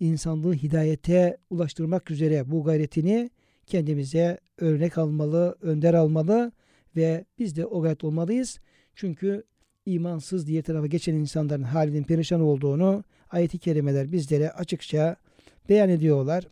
insanlığı 0.01 0.53
hidayete 0.53 1.37
ulaştırmak 1.49 2.11
üzere 2.11 2.51
bu 2.51 2.63
gayretini 2.63 3.29
kendimize 3.65 4.39
örnek 4.57 4.97
almalı, 4.97 5.57
önder 5.61 5.93
almalı 5.93 6.51
ve 6.95 7.25
biz 7.39 7.55
de 7.55 7.65
o 7.65 7.81
gayret 7.81 8.03
olmalıyız. 8.03 8.59
Çünkü 8.95 9.43
imansız 9.85 10.47
diye 10.47 10.61
tarafa 10.61 10.87
geçen 10.87 11.15
insanların 11.15 11.63
halinin 11.63 12.03
perişan 12.03 12.41
olduğunu 12.41 13.03
ayeti 13.29 13.59
kerimeler 13.59 14.11
bizlere 14.11 14.51
açıkça 14.51 15.15
beyan 15.69 15.89
ediyorlar. 15.89 16.47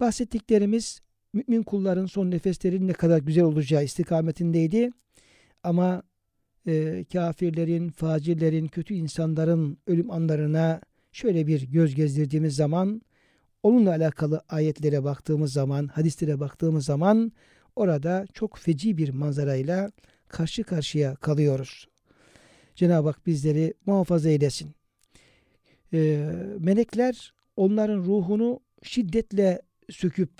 Bahsettiklerimiz 0.00 1.00
mümin 1.32 1.62
kulların 1.62 2.06
son 2.06 2.30
nefeslerinin 2.30 2.88
ne 2.88 2.92
kadar 2.92 3.18
güzel 3.18 3.44
olacağı 3.44 3.84
istikametindeydi. 3.84 4.90
Ama 5.62 6.02
e, 6.66 7.04
kafirlerin, 7.12 7.88
facirlerin, 7.88 8.66
kötü 8.66 8.94
insanların 8.94 9.78
ölüm 9.86 10.10
anlarına 10.10 10.80
şöyle 11.12 11.46
bir 11.46 11.62
göz 11.62 11.94
gezdirdiğimiz 11.94 12.56
zaman 12.56 13.02
onunla 13.62 13.90
alakalı 13.90 14.42
ayetlere 14.48 15.04
baktığımız 15.04 15.52
zaman, 15.52 15.86
hadislere 15.86 16.40
baktığımız 16.40 16.84
zaman 16.84 17.32
orada 17.76 18.26
çok 18.34 18.58
feci 18.58 18.96
bir 18.96 19.08
manzarayla 19.08 19.90
karşı 20.28 20.64
karşıya 20.64 21.14
kalıyoruz. 21.14 21.88
Cenab-ı 22.74 23.08
Hak 23.08 23.26
bizleri 23.26 23.74
muhafaza 23.86 24.28
eylesin. 24.30 24.70
Ee, 25.92 26.32
melekler 26.58 27.34
onların 27.56 27.98
ruhunu 27.98 28.60
şiddetle 28.82 29.62
söküp 29.90 30.30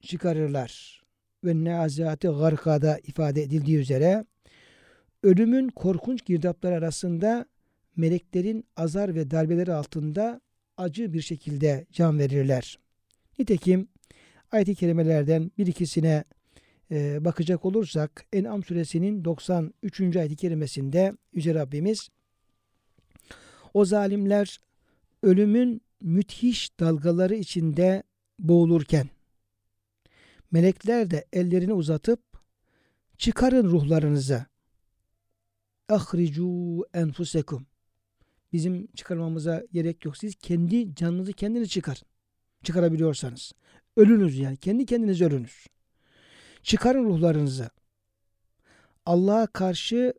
çıkarırlar. 0.00 1.02
Ve 1.44 1.64
neazati 1.64 2.28
garkada 2.28 2.98
ifade 2.98 3.42
edildiği 3.42 3.78
üzere 3.78 4.24
ölümün 5.22 5.68
korkunç 5.68 6.24
girdapları 6.24 6.74
arasında 6.74 7.46
meleklerin 7.96 8.64
azar 8.76 9.14
ve 9.14 9.30
darbeleri 9.30 9.72
altında 9.72 10.40
acı 10.76 11.12
bir 11.12 11.20
şekilde 11.20 11.86
can 11.92 12.18
verirler. 12.18 12.78
Nitekim 13.38 13.88
ayet-i 14.52 14.74
kerimelerden 14.74 15.50
bir 15.58 15.66
ikisine 15.66 16.24
e, 16.90 17.24
bakacak 17.24 17.64
olursak 17.64 18.26
En'am 18.32 18.64
suresinin 18.64 19.24
93. 19.24 20.16
ayet-i 20.16 20.36
kerimesinde 20.36 21.12
Yüce 21.32 21.54
Rabbimiz 21.54 22.08
o 23.74 23.84
zalimler 23.84 24.60
ölümün 25.22 25.80
müthiş 26.00 26.80
dalgaları 26.80 27.34
içinde 27.34 28.02
boğulurken 28.38 29.08
melekler 30.50 31.10
de 31.10 31.24
ellerini 31.32 31.72
uzatıp 31.72 32.20
çıkarın 33.18 33.64
ruhlarınızı 33.64 34.46
ahricu 35.88 36.84
enfusekum 36.94 37.66
bizim 38.52 38.86
çıkarmamıza 38.86 39.62
gerek 39.72 40.04
yok. 40.04 40.16
Siz 40.16 40.34
kendi 40.34 40.94
canınızı 40.94 41.32
kendiniz 41.32 41.68
çıkar. 41.70 42.02
Çıkarabiliyorsanız. 42.62 43.52
Ölünüz 43.96 44.38
yani. 44.38 44.56
Kendi 44.56 44.86
kendiniz 44.86 45.22
ölünüz. 45.22 45.66
Çıkarın 46.62 47.04
ruhlarınızı. 47.04 47.70
Allah'a 49.06 49.46
karşı 49.46 50.14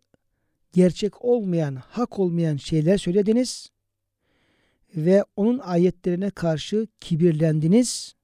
gerçek 0.74 1.26
olmayan, 1.26 1.76
hak 1.76 2.20
olmayan 2.20 2.58
şeyler 2.58 2.98
söylediniz 2.98 3.72
ve 4.96 5.26
onun 5.36 5.60
ayetlerine 5.60 6.30
karşı 6.30 6.88
kibirlendiniz. 7.00 8.16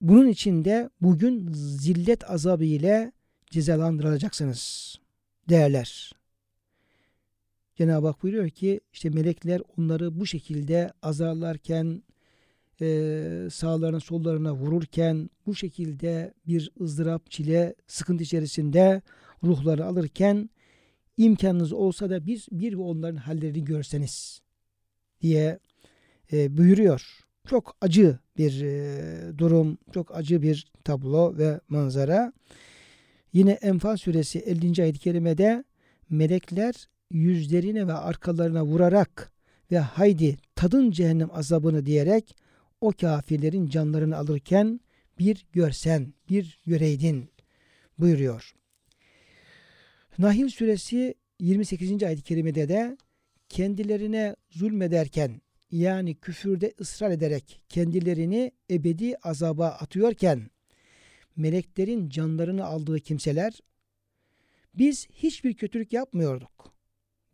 bunun 0.00 0.28
için 0.28 0.64
de 0.64 0.90
bugün 1.00 1.52
zillet 1.52 2.30
azabı 2.30 2.64
ile 2.64 3.12
cezalandırılacaksınız 3.50 4.96
derler. 5.48 6.19
Cenab-ı 7.80 8.06
Hak 8.06 8.22
buyuruyor 8.22 8.48
ki 8.50 8.80
işte 8.92 9.10
melekler 9.10 9.62
onları 9.76 10.20
bu 10.20 10.26
şekilde 10.26 10.92
azarlarken 11.02 12.02
e, 12.80 13.48
sağlarına 13.50 14.00
sollarına 14.00 14.54
vururken 14.54 15.30
bu 15.46 15.54
şekilde 15.54 16.34
bir 16.46 16.72
ızdırap, 16.80 17.30
çile, 17.30 17.74
sıkıntı 17.86 18.22
içerisinde 18.22 19.02
ruhları 19.44 19.84
alırken 19.84 20.50
imkanınız 21.16 21.72
olsa 21.72 22.10
da 22.10 22.26
biz 22.26 22.48
bir 22.52 22.74
onların 22.74 23.16
hallerini 23.16 23.64
görseniz 23.64 24.42
diye 25.20 25.58
e, 26.32 26.56
buyuruyor. 26.56 27.20
Çok 27.46 27.76
acı 27.80 28.18
bir 28.38 28.62
e, 28.62 29.38
durum, 29.38 29.78
çok 29.92 30.16
acı 30.16 30.42
bir 30.42 30.72
tablo 30.84 31.38
ve 31.38 31.60
manzara. 31.68 32.32
Yine 33.32 33.52
Enfal 33.52 33.96
suresi 33.96 34.38
50. 34.38 34.82
ayet-i 34.82 34.98
kerimede 34.98 35.64
melekler 36.10 36.88
yüzlerine 37.10 37.86
ve 37.86 37.92
arkalarına 37.92 38.64
vurarak 38.64 39.32
ve 39.72 39.78
haydi 39.78 40.36
tadın 40.54 40.90
cehennem 40.90 41.30
azabını 41.32 41.86
diyerek 41.86 42.36
o 42.80 42.92
kafirlerin 42.92 43.66
canlarını 43.66 44.16
alırken 44.16 44.80
bir 45.18 45.46
görsen, 45.52 46.14
bir 46.28 46.58
göreydin 46.66 47.30
buyuruyor. 47.98 48.54
Nahil 50.18 50.48
suresi 50.48 51.14
28. 51.40 52.02
ayet-i 52.02 52.22
kerimede 52.22 52.68
de 52.68 52.96
kendilerine 53.48 54.36
zulmederken 54.50 55.40
yani 55.70 56.14
küfürde 56.14 56.74
ısrar 56.80 57.10
ederek 57.10 57.60
kendilerini 57.68 58.52
ebedi 58.70 59.16
azaba 59.16 59.66
atıyorken 59.66 60.50
meleklerin 61.36 62.08
canlarını 62.08 62.64
aldığı 62.64 63.00
kimseler 63.00 63.60
biz 64.74 65.08
hiçbir 65.10 65.54
kötülük 65.54 65.92
yapmıyorduk 65.92 66.72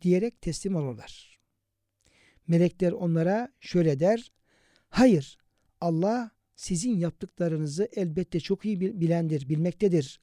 diyerek 0.01 0.41
teslim 0.41 0.75
olurlar. 0.75 1.39
Melekler 2.47 2.91
onlara 2.91 3.53
şöyle 3.59 3.99
der. 3.99 4.31
Hayır 4.89 5.37
Allah 5.81 6.31
sizin 6.55 6.97
yaptıklarınızı 6.97 7.89
elbette 7.95 8.39
çok 8.39 8.65
iyi 8.65 8.81
bilendir, 8.81 9.49
bilmektedir. 9.49 10.21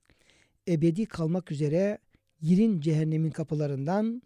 Ebedi 0.68 1.06
kalmak 1.06 1.52
üzere 1.52 1.98
girin 2.40 2.80
cehennemin 2.80 3.30
kapılarından 3.30 4.22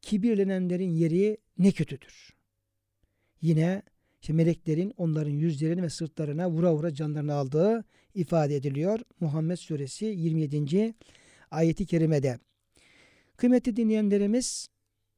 kibirlenenlerin 0.00 0.90
yeri 0.90 1.38
ne 1.58 1.72
kötüdür. 1.72 2.36
Yine 3.40 3.82
işte 4.20 4.32
meleklerin 4.32 4.92
onların 4.96 5.30
yüzlerini 5.30 5.82
ve 5.82 5.90
sırtlarına 5.90 6.50
vura 6.50 6.74
vura 6.74 6.94
canlarını 6.94 7.34
aldığı 7.34 7.84
ifade 8.14 8.56
ediliyor. 8.56 9.00
Muhammed 9.20 9.56
Suresi 9.56 10.04
27. 10.04 10.94
ayeti 11.50 11.86
kerimede. 11.86 12.38
Kıymetli 13.40 13.76
dinleyenlerimiz 13.76 14.68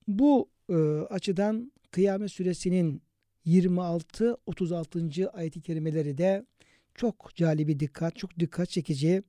bu 0.08 0.50
e, 0.68 0.74
açıdan 1.10 1.72
Kıyamet 1.90 2.30
Suresinin 2.30 3.02
26-36. 3.46 5.28
ayeti 5.28 5.60
kerimeleri 5.60 6.18
de 6.18 6.46
çok 6.94 7.30
calibi 7.34 7.80
dikkat, 7.80 8.16
çok 8.16 8.38
dikkat 8.38 8.70
çekici. 8.70 9.22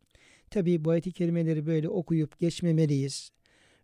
Tabi 0.50 0.86
bu 0.86 0.90
ayeti 0.90 1.12
kerimeleri 1.12 1.66
böyle 1.66 1.90
okuyup 1.90 2.40
geçmemeliyiz. 2.40 3.32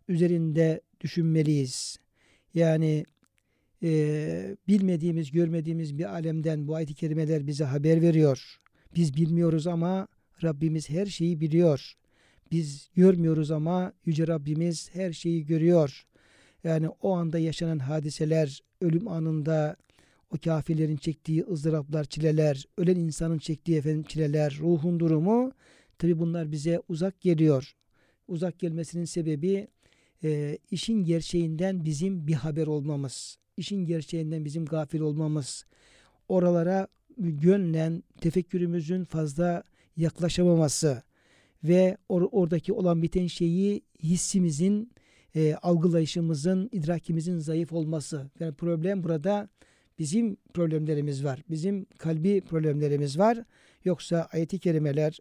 Üzerinde 0.08 0.80
düşünmeliyiz. 1.00 1.96
Yani 2.54 3.04
e, 3.82 4.56
bilmediğimiz, 4.68 5.30
görmediğimiz 5.30 5.98
bir 5.98 6.04
alemden 6.04 6.68
bu 6.68 6.74
ayet-i 6.74 6.94
kerimeler 6.94 7.46
bize 7.46 7.64
haber 7.64 8.02
veriyor. 8.02 8.60
Biz 8.94 9.16
bilmiyoruz 9.16 9.66
ama 9.66 10.08
Rabbimiz 10.42 10.90
her 10.90 11.06
şeyi 11.06 11.40
biliyor. 11.40 11.96
Biz 12.50 12.90
görmüyoruz 12.94 13.50
ama 13.50 13.92
Yüce 14.04 14.26
Rabbimiz 14.26 14.90
her 14.94 15.12
şeyi 15.12 15.46
görüyor. 15.46 16.06
Yani 16.64 16.88
o 16.88 17.12
anda 17.16 17.38
yaşanan 17.38 17.78
hadiseler, 17.78 18.60
ölüm 18.80 19.08
anında 19.08 19.76
o 20.30 20.36
kafirlerin 20.44 20.96
çektiği 20.96 21.44
ızdıraplar, 21.44 22.04
çileler, 22.04 22.64
ölen 22.76 22.96
insanın 22.96 23.38
çektiği 23.38 23.76
efendim 23.76 24.02
çileler, 24.02 24.56
ruhun 24.60 25.00
durumu 25.00 25.52
tabi 25.98 26.18
bunlar 26.18 26.52
bize 26.52 26.80
uzak 26.88 27.20
geliyor. 27.20 27.74
Uzak 28.28 28.58
gelmesinin 28.58 29.04
sebebi 29.04 29.68
e, 30.24 30.58
işin 30.70 31.04
gerçeğinden 31.04 31.84
bizim 31.84 32.26
bir 32.26 32.34
haber 32.34 32.66
olmamız, 32.66 33.38
işin 33.56 33.84
gerçeğinden 33.84 34.44
bizim 34.44 34.64
gafil 34.64 35.00
olmamız, 35.00 35.66
oralara 36.28 36.88
gönlen 37.18 38.02
tefekkürümüzün 38.20 39.04
fazla 39.04 39.62
yaklaşamaması 39.96 41.02
ve 41.64 41.96
or 42.08 42.28
oradaki 42.32 42.72
olan 42.72 43.02
biten 43.02 43.26
şeyi 43.26 43.82
hissimizin, 44.02 44.92
e, 45.34 45.54
algılayışımızın, 45.54 46.68
idrakimizin 46.72 47.38
zayıf 47.38 47.72
olması. 47.72 48.30
Yani 48.40 48.54
problem 48.54 49.04
burada 49.04 49.48
bizim 49.98 50.36
problemlerimiz 50.54 51.24
var. 51.24 51.42
Bizim 51.50 51.84
kalbi 51.98 52.40
problemlerimiz 52.40 53.18
var. 53.18 53.38
Yoksa 53.84 54.28
ayeti 54.32 54.58
kerimeler 54.58 55.18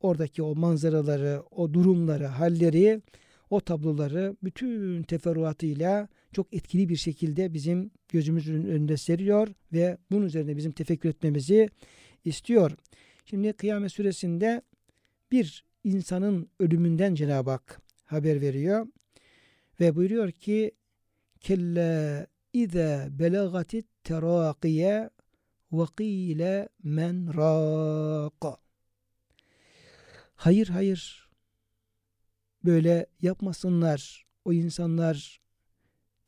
oradaki 0.00 0.42
o 0.42 0.54
manzaraları, 0.54 1.42
o 1.50 1.74
durumları, 1.74 2.26
halleri, 2.26 3.02
o 3.50 3.60
tabloları 3.60 4.36
bütün 4.44 5.02
teferruatıyla 5.02 6.08
çok 6.32 6.54
etkili 6.54 6.88
bir 6.88 6.96
şekilde 6.96 7.54
bizim 7.54 7.90
gözümüzün 8.08 8.64
önünde 8.64 8.96
seriyor 8.96 9.48
ve 9.72 9.98
bunun 10.10 10.26
üzerine 10.26 10.56
bizim 10.56 10.72
tefekkür 10.72 11.08
etmemizi 11.08 11.70
istiyor. 12.24 12.72
Şimdi 13.24 13.52
Kıyamet 13.52 13.92
Suresinde 13.92 14.62
bir 15.32 15.64
insanın 15.84 16.50
ölümünden 16.60 17.14
Cenab-ı 17.14 17.50
Hak 17.50 17.80
haber 18.04 18.40
veriyor 18.40 18.86
ve 19.80 19.94
buyuruyor 19.96 20.30
ki 20.30 20.72
kelle 21.40 22.26
İze 22.52 23.08
belagatit 23.10 23.86
terakiye 24.04 25.10
ve 25.72 25.84
qile 25.96 26.68
men 26.82 27.34
raqa. 27.34 28.56
Hayır 30.34 30.68
hayır. 30.68 31.28
Böyle 32.64 33.06
yapmasınlar. 33.22 34.26
O 34.44 34.52
insanlar 34.52 35.40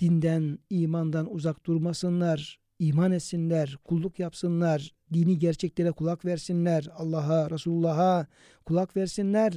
dinden, 0.01 0.59
imandan 0.71 1.35
uzak 1.35 1.67
durmasınlar. 1.67 2.61
iman 2.79 3.13
etsinler, 3.13 3.79
kulluk 3.85 4.19
yapsınlar, 4.19 4.94
dini 5.13 5.39
gerçeklere 5.39 5.91
kulak 5.93 6.25
versinler, 6.25 6.89
Allah'a, 6.97 7.51
Resulullah'a 7.51 8.27
kulak 8.65 8.97
versinler. 8.97 9.53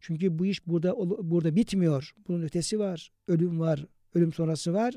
Çünkü 0.00 0.38
bu 0.38 0.46
iş 0.46 0.66
burada 0.66 0.96
burada 1.30 1.56
bitmiyor. 1.56 2.14
Bunun 2.28 2.42
ötesi 2.42 2.78
var. 2.78 3.12
Ölüm 3.28 3.60
var, 3.60 3.86
ölüm 4.14 4.32
sonrası 4.32 4.74
var 4.74 4.94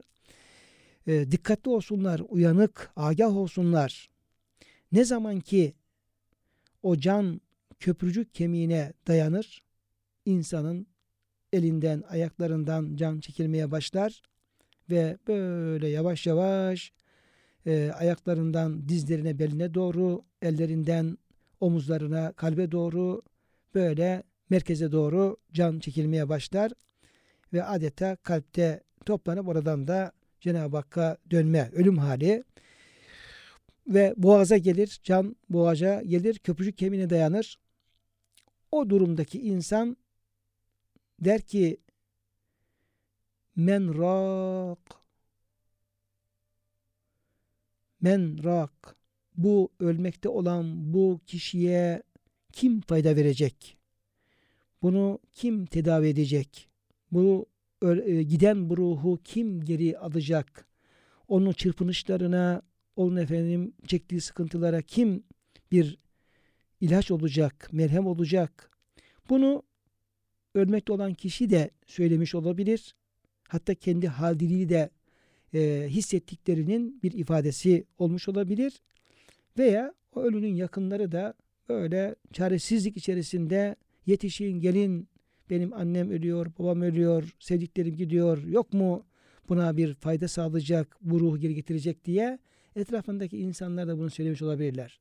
e, 1.08 1.32
dikkatli 1.32 1.70
olsunlar, 1.70 2.22
uyanık, 2.30 2.92
agah 2.96 3.38
olsunlar. 3.38 4.10
Ne 4.92 5.06
zaman 5.06 5.40
ki 5.40 5.74
o 6.84 6.98
can 6.98 7.42
köprücük 7.80 8.34
kemiğine 8.34 8.94
dayanır, 9.08 9.64
insanın 10.26 10.88
elinden, 11.54 12.04
ayaklarından 12.10 12.96
can 12.96 13.20
çekilmeye 13.20 13.72
başlar 13.72 14.22
ve 14.90 15.18
böyle 15.28 15.88
yavaş 15.88 16.28
yavaş 16.28 16.94
e, 17.66 17.92
ayaklarından 17.92 18.90
dizlerine, 18.90 19.40
beline 19.40 19.74
doğru, 19.74 20.24
ellerinden 20.42 21.18
omuzlarına, 21.60 22.32
kalbe 22.32 22.72
doğru 22.72 23.22
böyle 23.76 24.24
merkeze 24.50 24.92
doğru 24.92 25.38
can 25.54 25.80
çekilmeye 25.80 26.30
başlar 26.30 26.72
ve 27.54 27.64
adeta 27.64 28.16
kalpte 28.16 28.84
toplanıp 29.06 29.48
oradan 29.48 29.88
da 29.88 30.12
Cenab-ı 30.40 30.78
Hakk'a 30.78 31.18
dönme, 31.32 31.70
ölüm 31.74 31.98
hali 31.98 32.44
ve 33.88 34.14
boğaza 34.18 34.58
gelir, 34.58 35.00
can 35.04 35.36
boğaca 35.50 36.02
gelir, 36.02 36.40
köprücük 36.40 36.78
kemiğine 36.78 37.10
dayanır. 37.10 37.60
O 38.72 38.90
durumdaki 38.90 39.42
insan 39.42 39.98
der 41.20 41.42
ki 41.42 41.78
men 43.56 43.98
rak 43.98 45.01
men 48.02 48.44
rak 48.44 48.96
bu 49.38 49.70
ölmekte 49.80 50.30
olan 50.30 50.94
bu 50.94 51.20
kişiye 51.26 52.04
kim 52.54 52.82
fayda 52.82 53.16
verecek? 53.16 53.78
Bunu 54.82 55.20
kim 55.32 55.66
tedavi 55.66 56.08
edecek? 56.08 56.70
Bu 57.12 57.46
e, 58.06 58.24
giden 58.24 58.70
bu 58.70 58.78
ruhu 58.78 59.20
kim 59.24 59.66
geri 59.66 59.98
alacak? 59.98 60.68
Onun 61.28 61.52
çırpınışlarına, 61.52 62.62
onun 62.96 63.16
efendim 63.16 63.74
çektiği 63.88 64.22
sıkıntılara 64.22 64.82
kim 64.82 65.24
bir 65.72 65.98
ilaç 66.82 67.12
olacak, 67.12 67.70
merhem 67.72 68.08
olacak? 68.08 68.72
Bunu 69.30 69.64
ölmekte 70.56 70.94
olan 70.94 71.14
kişi 71.14 71.50
de 71.50 71.72
söylemiş 71.86 72.36
olabilir. 72.36 72.96
Hatta 73.48 73.76
kendi 73.76 74.08
halini 74.08 74.70
de 74.70 74.90
e, 75.54 75.86
hissettiklerinin 75.90 77.00
bir 77.04 77.12
ifadesi 77.12 77.86
olmuş 77.98 78.30
olabilir. 78.30 78.82
Veya 79.58 79.94
o 80.16 80.22
ölünün 80.22 80.56
yakınları 80.56 81.12
da 81.12 81.34
böyle 81.70 82.16
çaresizlik 82.34 82.98
içerisinde 82.98 83.76
yetişin 84.06 84.60
gelin 84.60 85.08
benim 85.50 85.74
annem 85.74 86.12
ölüyor, 86.12 86.52
babam 86.60 86.82
ölüyor, 86.82 87.36
sevdiklerim 87.40 87.96
gidiyor. 87.96 88.44
Yok 88.44 88.74
mu 88.74 89.06
buna 89.50 89.78
bir 89.78 89.94
fayda 89.94 90.28
sağlayacak, 90.28 90.98
bu 91.02 91.20
ruhu 91.20 91.38
geri 91.38 91.56
getirecek 91.56 92.06
diye 92.06 92.40
etrafındaki 92.76 93.38
insanlar 93.38 93.88
da 93.88 93.98
bunu 93.98 94.10
söylemiş 94.10 94.42
olabilirler. 94.42 95.00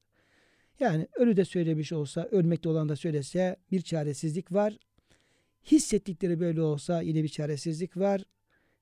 Yani 0.80 1.08
ölü 1.16 1.36
de 1.36 1.44
söylemiş 1.44 1.92
olsa, 1.92 2.28
ölmekte 2.30 2.68
olan 2.68 2.88
da 2.88 2.96
söylese 2.96 3.56
bir 3.70 3.80
çaresizlik 3.80 4.52
var. 4.52 4.78
Hissettikleri 5.70 6.40
böyle 6.40 6.62
olsa 6.62 7.00
yine 7.00 7.22
bir 7.22 7.28
çaresizlik 7.28 7.96
var. 7.96 8.22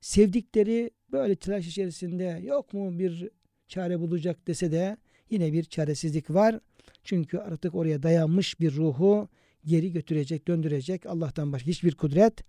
Sevdikleri 0.01 0.91
böyle 1.11 1.35
telaş 1.35 1.67
içerisinde 1.67 2.41
yok 2.43 2.73
mu 2.73 2.99
bir 2.99 3.29
çare 3.67 3.99
bulacak 3.99 4.47
dese 4.47 4.71
de 4.71 4.97
yine 5.29 5.53
bir 5.53 5.63
çaresizlik 5.63 6.29
var. 6.29 6.59
Çünkü 7.03 7.37
artık 7.37 7.75
oraya 7.75 8.03
dayanmış 8.03 8.59
bir 8.59 8.75
ruhu 8.75 9.29
geri 9.65 9.91
götürecek, 9.91 10.47
döndürecek 10.47 11.05
Allah'tan 11.05 11.51
başka 11.51 11.67
hiçbir 11.67 11.95
kudret 11.95 12.43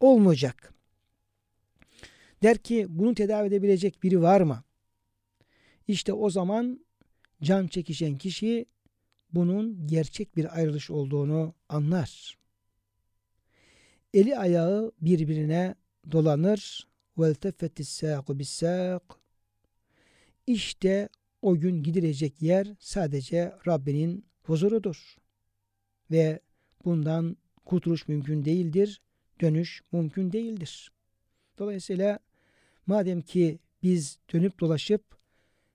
olmayacak. 0.00 0.74
Der 2.42 2.58
ki 2.58 2.86
bunu 2.88 3.14
tedavi 3.14 3.48
edebilecek 3.48 4.02
biri 4.02 4.22
var 4.22 4.40
mı? 4.40 4.64
İşte 5.88 6.12
o 6.12 6.30
zaman 6.30 6.80
can 7.42 7.66
çekişen 7.66 8.18
kişi 8.18 8.66
bunun 9.32 9.86
gerçek 9.86 10.36
bir 10.36 10.56
ayrılış 10.56 10.90
olduğunu 10.90 11.54
anlar. 11.68 12.38
Eli 14.14 14.38
ayağı 14.38 14.92
birbirine 15.00 15.74
dolanır. 16.12 16.86
وَالْتَفَّتِ 17.17 17.79
السَّاقُ 17.79 18.25
بِالسَّاقُ 18.39 19.01
İşte 20.47 21.09
o 21.41 21.59
gün 21.59 21.83
gidilecek 21.83 22.41
yer 22.41 22.67
sadece 22.79 23.53
Rabbinin 23.67 24.25
huzurudur. 24.43 25.15
Ve 26.11 26.39
bundan 26.85 27.37
kurtuluş 27.65 28.07
mümkün 28.07 28.45
değildir. 28.45 29.01
Dönüş 29.41 29.81
mümkün 29.91 30.31
değildir. 30.31 30.91
Dolayısıyla 31.57 32.19
madem 32.87 33.21
ki 33.21 33.59
biz 33.83 34.19
dönüp 34.33 34.59
dolaşıp 34.59 35.03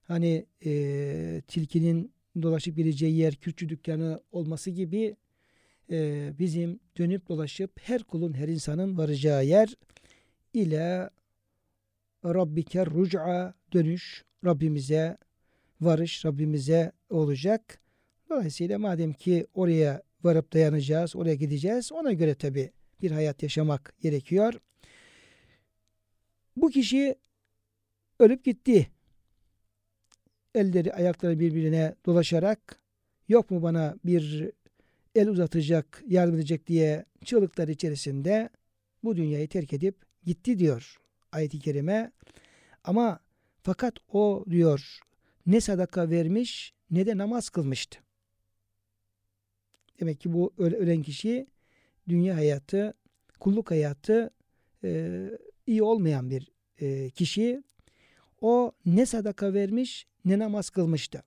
hani 0.03 0.47
e, 0.64 1.43
tilkinin 1.49 2.12
dolaşıp 2.43 2.76
gireceği 2.76 3.16
yer 3.16 3.35
külçü 3.35 3.68
dükkanı 3.68 4.20
olması 4.32 4.70
gibi 4.70 5.16
e, 5.91 6.30
bizim 6.39 6.80
dönüp 6.99 7.28
dolaşıp 7.28 7.80
her 7.80 8.03
kulun 8.03 8.32
her 8.32 8.49
insanın 8.49 8.99
varacağı 8.99 9.45
yer 9.45 9.74
ile 10.55 11.11
Rabbike 12.26 12.86
ruc'a 12.86 13.53
dönüş 13.74 14.26
Rabbimize 14.45 15.17
varış 15.82 16.26
Rabbimize 16.26 16.91
olacak. 17.09 17.82
Dolayısıyla 18.30 18.80
madem 18.80 19.13
ki 19.13 19.47
oraya 19.53 20.03
varıp 20.24 20.53
dayanacağız, 20.53 21.15
oraya 21.15 21.36
gideceğiz. 21.36 21.91
Ona 21.91 22.13
göre 22.13 22.36
tabi 22.36 22.72
bir 23.01 23.11
hayat 23.11 23.43
yaşamak 23.43 23.93
gerekiyor. 24.01 24.53
Bu 26.57 26.70
kişi 26.70 27.15
ölüp 28.20 28.43
gitti. 28.43 28.88
Elleri 30.55 30.93
ayakları 30.93 31.39
birbirine 31.39 31.95
dolaşarak 32.05 32.80
yok 33.28 33.51
mu 33.51 33.63
bana 33.63 33.95
bir 34.05 34.51
el 35.15 35.28
uzatacak, 35.28 36.03
yardım 36.07 36.36
edecek 36.36 36.67
diye 36.67 37.05
çığlıklar 37.26 37.67
içerisinde 37.67 38.49
bu 39.03 39.15
dünyayı 39.15 39.47
terk 39.47 39.74
edip 39.74 39.95
gitti 40.26 40.59
diyor 40.59 40.99
ayet-i 41.32 41.59
kerime. 41.59 42.11
Ama 42.84 43.19
fakat 43.63 43.93
o 44.13 44.45
diyor 44.49 44.99
ne 45.45 45.61
sadaka 45.61 46.09
vermiş 46.09 46.73
ne 46.91 47.05
de 47.05 47.17
namaz 47.17 47.49
kılmıştı. 47.49 47.99
Demek 49.99 50.19
ki 50.19 50.34
bu 50.34 50.53
ölen 50.57 51.01
kişi 51.01 51.47
dünya 52.09 52.36
hayatı, 52.36 52.93
kulluk 53.39 53.71
hayatı 53.71 54.30
e, 54.84 55.30
iyi 55.67 55.84
olmayan 55.84 56.30
bir 56.30 56.51
e, 56.82 57.09
kişi. 57.09 57.63
O 58.41 58.71
ne 58.86 59.05
sadaka 59.05 59.53
vermiş 59.53 60.07
ne 60.25 60.39
namaz 60.39 60.69
kılmıştı. 60.69 61.23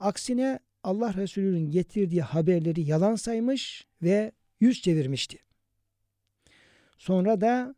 Aksine 0.00 0.58
Allah 0.82 1.14
Resulü'nün 1.14 1.70
getirdiği 1.70 2.22
haberleri 2.22 2.80
yalan 2.80 3.14
saymış 3.14 3.86
ve 4.02 4.32
yüz 4.60 4.82
çevirmişti. 4.82 5.38
Sonra 6.98 7.40
da 7.40 7.74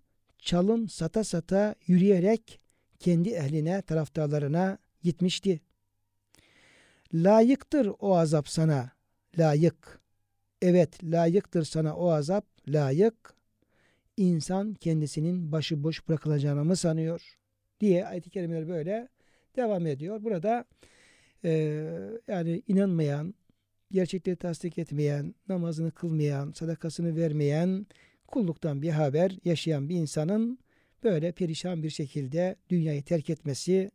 çalım 0.47 0.89
sata 0.89 1.25
sata 1.25 1.75
yürüyerek 1.87 2.61
kendi 2.99 3.31
ehline, 3.31 3.83
taraftarlarına 3.83 4.79
gitmişti. 5.03 5.61
Layıktır 7.15 7.91
o 8.01 8.17
azap 8.17 8.49
sana, 8.49 8.91
layık. 9.39 10.01
Evet, 10.63 11.05
layıktır 11.05 11.65
sana 11.65 11.97
o 11.97 12.11
azap, 12.11 12.47
layık. 12.69 13.35
İnsan 14.17 14.75
kendisinin 14.75 15.53
başıboş 15.53 16.09
bırakılacağını 16.09 16.65
mı 16.65 16.77
sanıyor? 16.77 17.39
Diye 17.81 18.07
ayet-i 18.07 18.31
kerimeler 18.31 18.69
böyle 18.69 19.09
devam 19.57 19.87
ediyor. 19.87 20.23
Burada 20.25 20.65
e, 21.45 21.51
yani 22.29 22.63
inanmayan, 22.69 23.35
gerçekleri 23.91 24.37
tasdik 24.37 24.79
etmeyen, 24.79 25.35
namazını 25.49 25.91
kılmayan, 25.91 26.53
sadakasını 26.53 27.17
vermeyen, 27.17 27.87
kulluktan 28.27 28.83
bir 28.83 28.91
haber 28.91 29.39
yaşayan 29.45 29.89
bir 29.89 29.97
insanın 29.97 30.59
böyle 31.05 31.33
perişan 31.33 31.83
bir 31.83 31.91
şekilde 31.91 32.57
dünyayı 32.71 33.03
terk 33.03 33.31
etmesi, 33.31 33.91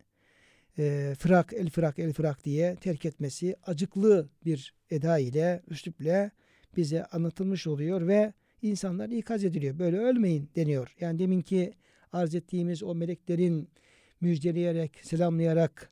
e, 0.77 1.15
fırak 1.19 1.53
el 1.53 1.69
fırak 1.69 1.99
el 1.99 2.13
fırak 2.13 2.45
diye 2.45 2.75
terk 2.75 3.05
etmesi 3.05 3.55
acıklı 3.65 4.29
bir 4.45 4.73
eda 4.91 5.17
ile, 5.17 5.61
üsluple 5.67 6.31
bize 6.77 7.05
anlatılmış 7.05 7.67
oluyor 7.67 8.07
ve 8.07 8.33
insanlar 8.61 9.09
ikaz 9.09 9.43
ediliyor. 9.43 9.79
Böyle 9.79 9.97
ölmeyin 9.97 10.49
deniyor. 10.55 10.95
Yani 10.99 11.19
deminki 11.19 11.73
arz 12.13 12.35
ettiğimiz 12.35 12.83
o 12.83 12.95
meleklerin 12.95 13.69
müjdeleyerek, 14.21 14.99
selamlayarak 15.01 15.89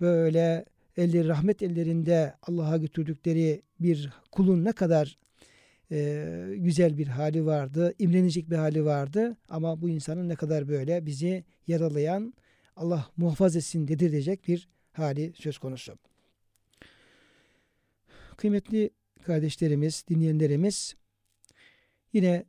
böyle 0.00 0.64
elleri 0.96 1.28
rahmet 1.28 1.62
ellerinde 1.62 2.34
Allah'a 2.42 2.76
götürdükleri 2.76 3.62
bir 3.80 4.12
kulun 4.32 4.64
ne 4.64 4.72
kadar 4.72 5.18
e, 5.92 6.54
güzel 6.56 6.98
bir 6.98 7.06
hali 7.06 7.46
vardı, 7.46 7.94
imlenecek 7.98 8.50
bir 8.50 8.56
hali 8.56 8.84
vardı. 8.84 9.36
Ama 9.48 9.82
bu 9.82 9.88
insanın 9.88 10.28
ne 10.28 10.34
kadar 10.34 10.68
böyle 10.68 11.06
bizi 11.06 11.44
yaralayan, 11.66 12.34
Allah 12.76 13.10
muhafaza 13.16 13.58
etsin 13.58 13.88
dedirtecek 13.88 14.48
bir 14.48 14.68
hali 14.92 15.32
söz 15.34 15.58
konusu. 15.58 15.98
Kıymetli 18.36 18.90
kardeşlerimiz, 19.22 20.04
dinleyenlerimiz 20.08 20.96
yine 22.12 22.44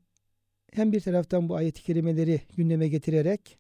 hem 0.72 0.92
bir 0.92 1.00
taraftan 1.00 1.50
bu 1.50 1.56
ayet-i 1.56 1.84
kerimeleri 1.84 2.42
gündeme 2.58 2.88
getirerek 2.88 3.58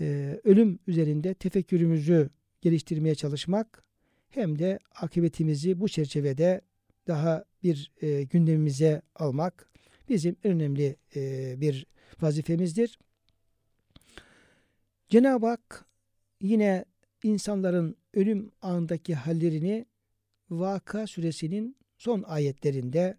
e, 0.00 0.40
ölüm 0.44 0.78
üzerinde 0.86 1.34
tefekkürümüzü 1.34 2.30
geliştirmeye 2.60 3.14
çalışmak 3.14 3.84
hem 4.28 4.58
de 4.58 4.78
akıbetimizi 4.94 5.80
bu 5.80 5.88
çerçevede 5.88 6.60
daha 7.06 7.44
bir 7.62 7.92
e, 8.02 8.22
gündemimize 8.22 9.02
almak 9.14 9.70
bizim 10.08 10.36
önemli 10.44 10.96
e, 11.16 11.54
bir 11.60 11.86
vazifemizdir. 12.20 12.98
Cenab-ı 15.08 15.46
Hak 15.46 15.84
yine 16.40 16.84
insanların 17.22 17.96
ölüm 18.14 18.50
anındaki 18.62 19.14
hallerini 19.14 19.86
Vaka 20.50 21.06
suresinin 21.06 21.76
son 21.98 22.22
ayetlerinde 22.22 23.18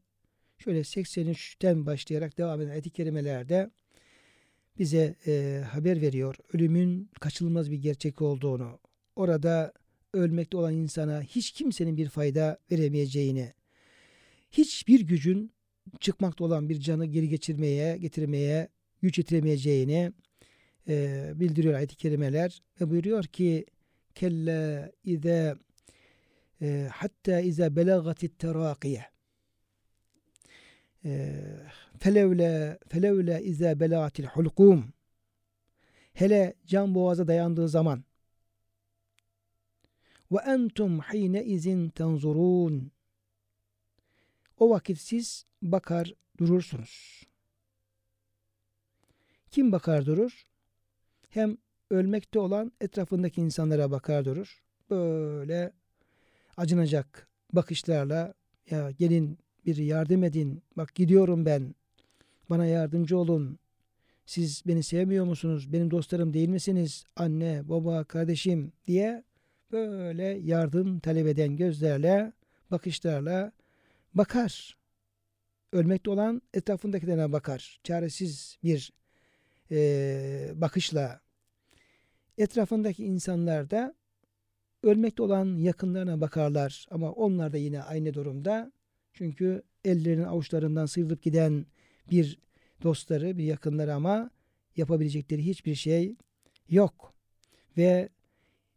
şöyle 0.57 0.79
83'ten 0.79 1.85
başlayarak 1.85 2.37
devam 2.37 2.61
eden 2.61 2.69
ayet-i 2.69 2.89
kerimelerde 2.89 3.69
bize 4.79 5.15
e, 5.27 5.63
haber 5.71 6.01
veriyor. 6.01 6.35
Ölümün 6.53 7.09
kaçınılmaz 7.19 7.71
bir 7.71 7.77
gerçek 7.77 8.21
olduğunu, 8.21 8.79
orada 9.15 9.73
ölmekte 10.13 10.57
olan 10.57 10.73
insana 10.73 11.21
hiç 11.21 11.51
kimsenin 11.51 11.97
bir 11.97 12.09
fayda 12.09 12.57
veremeyeceğini, 12.71 13.53
hiçbir 14.51 15.01
gücün 15.01 15.51
çıkmakta 15.99 16.43
olan 16.43 16.69
bir 16.69 16.79
canı 16.79 17.05
geri 17.05 17.29
geçirmeye, 17.29 17.97
getirmeye, 17.97 18.67
güç 19.01 19.17
yetiremeyeceğini 19.17 20.11
e, 20.87 21.31
bildiriyor 21.35 21.73
ayet-i 21.73 21.95
kerimeler 21.95 22.61
ve 22.81 22.89
buyuruyor 22.89 23.23
ki 23.23 23.65
kelle 24.15 24.91
ize 25.03 25.55
e, 26.61 26.89
hatta 26.91 27.39
ize 27.39 27.75
belagatit 27.75 28.39
terakiye 28.39 29.05
e, 31.05 31.43
felevle 31.99 32.79
felevle 32.89 33.43
ize 33.43 33.79
belagatil 33.79 34.25
hulkum 34.25 34.93
hele 36.13 36.53
can 36.65 36.95
boğaza 36.95 37.27
dayandığı 37.27 37.69
zaman 37.69 38.03
ve 40.31 40.37
entum 40.45 40.99
hine 40.99 41.43
izin 41.45 41.89
tenzurun 41.89 42.91
o 44.57 44.69
vakit 44.69 44.97
siz 44.97 45.45
bakar 45.61 46.13
durursunuz. 46.39 47.23
Kim 49.51 49.71
bakar 49.71 50.05
durur? 50.05 50.47
Hem 51.29 51.57
ölmekte 51.89 52.39
olan 52.39 52.71
etrafındaki 52.81 53.41
insanlara 53.41 53.91
bakar 53.91 54.25
durur. 54.25 54.63
Böyle 54.89 55.71
acınacak 56.57 57.27
bakışlarla 57.53 58.33
Ya 58.69 58.91
gelin 58.91 59.37
bir 59.65 59.77
yardım 59.77 60.23
edin. 60.23 60.63
Bak 60.77 60.95
gidiyorum 60.95 61.45
ben. 61.45 61.75
Bana 62.49 62.65
yardımcı 62.65 63.17
olun. 63.17 63.59
Siz 64.25 64.63
beni 64.67 64.83
sevmiyor 64.83 65.25
musunuz? 65.25 65.73
Benim 65.73 65.91
dostlarım 65.91 66.33
değil 66.33 66.49
misiniz? 66.49 67.05
Anne, 67.15 67.69
baba, 67.69 68.03
kardeşim 68.03 68.71
diye 68.85 69.23
böyle 69.71 70.23
yardım 70.23 70.99
talep 70.99 71.27
eden 71.27 71.57
gözlerle, 71.57 72.33
bakışlarla 72.71 73.51
bakar. 74.13 74.77
Ölmekte 75.73 76.09
olan 76.09 76.41
etrafındakilerine 76.53 77.31
bakar. 77.31 77.79
Çaresiz 77.83 78.57
bir 78.63 78.93
e, 79.71 80.51
bakışla. 80.55 81.21
Etrafındaki 82.37 83.05
insanlar 83.05 83.69
da 83.71 83.95
ölmekte 84.83 85.23
olan 85.23 85.57
yakınlarına 85.57 86.21
bakarlar. 86.21 86.85
Ama 86.91 87.11
onlar 87.11 87.53
da 87.53 87.57
yine 87.57 87.81
aynı 87.81 88.13
durumda. 88.13 88.71
Çünkü 89.13 89.63
ellerinin 89.85 90.23
avuçlarından 90.23 90.85
sıyrılıp 90.85 91.21
giden 91.21 91.65
bir 92.11 92.39
dostları, 92.83 93.37
bir 93.37 93.43
yakınları 93.43 93.93
ama 93.93 94.29
yapabilecekleri 94.75 95.45
hiçbir 95.45 95.75
şey 95.75 96.15
yok. 96.69 97.13
Ve 97.77 98.09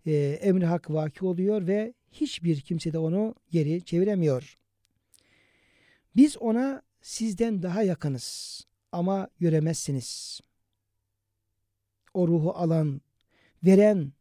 e, 0.06 0.12
emri 0.42 0.66
hak 0.66 0.90
vaki 0.90 1.24
oluyor 1.24 1.66
ve 1.66 1.94
hiçbir 2.12 2.60
kimse 2.60 2.92
de 2.92 2.98
onu 2.98 3.34
geri 3.50 3.84
çeviremiyor. 3.84 4.58
Biz 6.15 6.37
ona 6.37 6.81
sizden 7.01 7.63
daha 7.63 7.83
yakınız 7.83 8.61
ama 8.91 9.27
göremezsiniz. 9.39 10.41
O 12.13 12.27
ruhu 12.27 12.51
alan, 12.51 13.01
veren, 13.63 14.13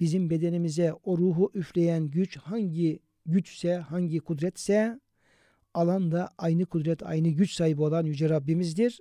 bizim 0.00 0.30
bedenimize 0.30 0.92
o 0.92 1.18
ruhu 1.18 1.50
üfleyen 1.54 2.10
güç 2.10 2.36
hangi 2.36 3.00
güçse, 3.26 3.76
hangi 3.76 4.20
kudretse 4.20 5.00
alan 5.74 6.12
da 6.12 6.30
aynı 6.38 6.66
kudret, 6.66 7.02
aynı 7.02 7.28
güç 7.28 7.52
sahibi 7.52 7.82
olan 7.82 8.04
Yüce 8.04 8.28
Rabbimizdir. 8.28 9.00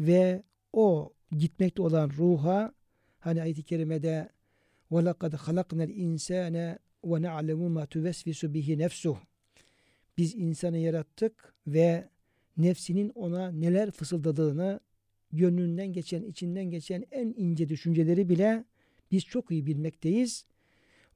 Ve 0.00 0.42
o 0.72 1.12
gitmekte 1.32 1.82
olan 1.82 2.10
ruha 2.10 2.72
hani 3.18 3.42
ayet-i 3.42 3.62
kerimede 3.62 4.28
وَلَقَدْ 4.90 5.32
خَلَقْنَا 5.36 5.84
الْاِنْسَانَ 5.88 6.78
وَنَعْلَمُ 7.02 7.60
مَا 7.76 7.84
تُوَسْوِسُ 7.86 8.40
بِهِ 8.54 8.68
نَفْسُهُ 8.84 9.16
biz 10.21 10.35
insanı 10.35 10.77
yarattık 10.77 11.53
ve 11.67 12.09
nefsinin 12.57 13.09
ona 13.09 13.51
neler 13.51 13.91
fısıldadığını 13.91 14.79
gönlünden 15.31 15.93
geçen, 15.93 16.23
içinden 16.23 16.63
geçen 16.63 17.05
en 17.11 17.33
ince 17.37 17.69
düşünceleri 17.69 18.29
bile 18.29 18.65
biz 19.11 19.25
çok 19.25 19.51
iyi 19.51 19.65
bilmekteyiz. 19.65 20.45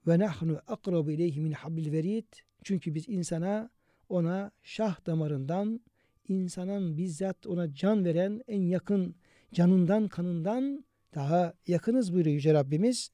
Ve 0.08 0.20
nahnu 0.20 0.62
akrabu 0.68 1.12
ileyhi 1.12 1.42
min 1.42 1.52
hablil 1.52 1.92
verid. 1.92 2.26
Çünkü 2.64 2.96
biz 2.96 3.10
insana 3.10 3.70
ona 4.10 4.52
şah 4.64 5.06
damarından 5.06 5.82
insanın 6.28 6.98
bizzat 6.98 7.48
ona 7.48 7.74
can 7.74 8.06
veren 8.06 8.42
en 8.48 8.62
yakın 8.62 9.16
canından 9.54 10.08
kanından 10.08 10.86
daha 11.16 11.54
yakınız 11.68 12.14
buyuruyor 12.14 12.36
Yüce 12.36 12.54
Rabbimiz. 12.54 13.12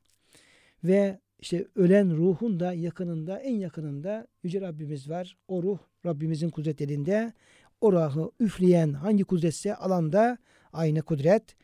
Ve 0.84 1.20
işte 1.42 1.68
ölen 1.76 2.18
ruhun 2.18 2.60
da 2.60 2.74
yakınında 2.74 3.40
en 3.40 3.56
yakınında 3.56 4.28
Yüce 4.44 4.62
Rabbimiz 4.62 5.10
var. 5.10 5.38
O 5.48 5.64
ruh 5.64 5.80
Rabbimizin 6.06 6.50
kudretlerinde. 6.50 7.34
O 7.82 7.94
ruhu 7.94 8.32
üfleyen 8.40 8.94
hangi 8.94 9.24
kudretse 9.24 9.76
alanda 9.76 10.38
aynı 10.74 11.02
kudret. 11.02 11.56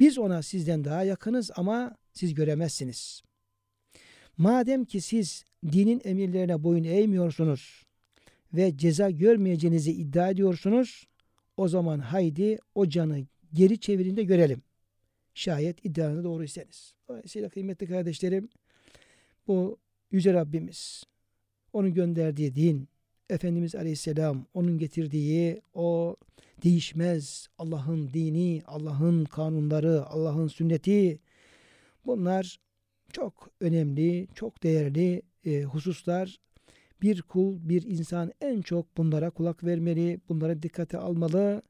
Biz 0.00 0.18
ona 0.18 0.42
sizden 0.42 0.84
daha 0.84 1.04
yakınız 1.04 1.50
ama 1.56 1.96
siz 2.12 2.34
göremezsiniz. 2.34 3.22
Madem 4.36 4.84
ki 4.84 5.00
siz 5.00 5.44
dinin 5.72 6.00
emirlerine 6.04 6.62
boyun 6.62 6.84
eğmiyorsunuz 6.84 7.82
ve 8.54 8.76
ceza 8.76 9.10
görmeyeceğinizi 9.10 9.92
iddia 9.92 10.30
ediyorsunuz, 10.30 11.06
o 11.56 11.68
zaman 11.68 11.98
haydi 11.98 12.58
o 12.74 12.88
canı 12.88 13.26
geri 13.52 13.80
çevirin 13.80 14.16
de 14.16 14.22
görelim. 14.22 14.62
Şayet 15.34 15.84
iddianı 15.84 16.24
doğru 16.24 16.44
iseniz. 16.44 16.94
Dolayısıyla 17.08 17.48
kıymetli 17.48 17.86
kardeşlerim, 17.86 18.48
bu 19.48 19.78
Yüce 20.10 20.32
Rabbimiz, 20.32 21.04
onun 21.72 21.94
gönderdiği 21.94 22.54
din, 22.54 22.88
Efendimiz 23.30 23.74
Aleyhisselam, 23.74 24.46
onun 24.54 24.78
getirdiği 24.78 25.62
o 25.74 26.16
değişmez 26.64 27.48
Allah'ın 27.58 28.12
dini, 28.12 28.62
Allah'ın 28.66 29.24
kanunları, 29.24 30.06
Allah'ın 30.06 30.48
sünneti, 30.48 31.20
bunlar 32.06 32.60
çok 33.12 33.50
önemli, 33.60 34.28
çok 34.34 34.62
değerli 34.62 35.22
e, 35.44 35.62
hususlar. 35.62 36.40
Bir 37.02 37.22
kul, 37.22 37.68
bir 37.68 37.82
insan 37.82 38.32
en 38.40 38.62
çok 38.62 38.96
bunlara 38.96 39.30
kulak 39.30 39.64
vermeli, 39.64 40.20
bunlara 40.28 40.62
dikkate 40.62 40.98
almalı. 40.98 41.62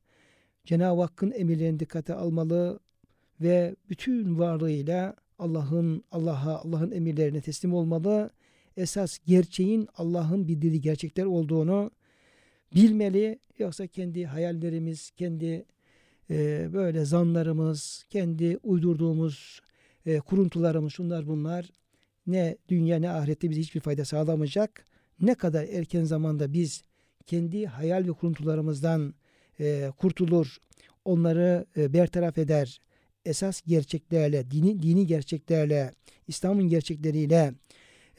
Cenab-ı 0.65 1.01
Hakk'ın 1.01 1.31
emirlerini 1.31 1.81
dikkate 1.81 2.15
almalı 2.15 2.81
ve 3.41 3.77
bütün 3.89 4.39
varlığıyla 4.39 5.17
Allah'ın 5.43 6.05
Allah'a 6.13 6.59
Allah'ın 6.59 6.91
emirlerine 6.91 7.41
teslim 7.41 7.75
olmalı. 7.75 8.31
Esas 8.77 9.19
gerçeğin 9.27 9.89
Allah'ın 9.97 10.49
bildiği 10.49 10.81
gerçekler 10.81 11.25
olduğunu 11.25 11.91
bilmeli. 12.75 13.39
Yoksa 13.59 13.87
kendi 13.87 14.25
hayallerimiz, 14.25 15.11
kendi 15.11 15.65
e, 16.31 16.69
böyle 16.73 17.05
zanlarımız, 17.05 18.05
kendi 18.11 18.59
uydurduğumuz 18.63 19.61
e, 20.07 20.19
kuruntularımız, 20.19 20.93
şunlar 20.93 21.27
bunlar 21.27 21.71
ne 22.27 22.57
dünya 22.69 22.99
ne 22.99 23.11
ahirette 23.11 23.51
bize 23.51 23.61
hiçbir 23.61 23.81
fayda 23.81 24.05
sağlamayacak. 24.05 24.87
Ne 25.21 25.35
kadar 25.35 25.65
erken 25.65 26.05
zamanda 26.05 26.53
biz 26.53 26.83
kendi 27.27 27.67
hayal 27.67 28.07
ve 28.07 28.13
kuruntularımızdan 28.13 29.15
e, 29.61 29.91
kurtulur, 29.99 30.57
onları 31.05 31.67
e, 31.77 31.93
bertaraf 31.93 32.39
eder, 32.39 32.81
esas 33.25 33.63
gerçeklerle, 33.67 34.51
dini, 34.51 34.83
dini 34.83 35.07
gerçeklerle, 35.07 35.93
İslam'ın 36.29 36.69
gerçekleriyle 36.69 37.55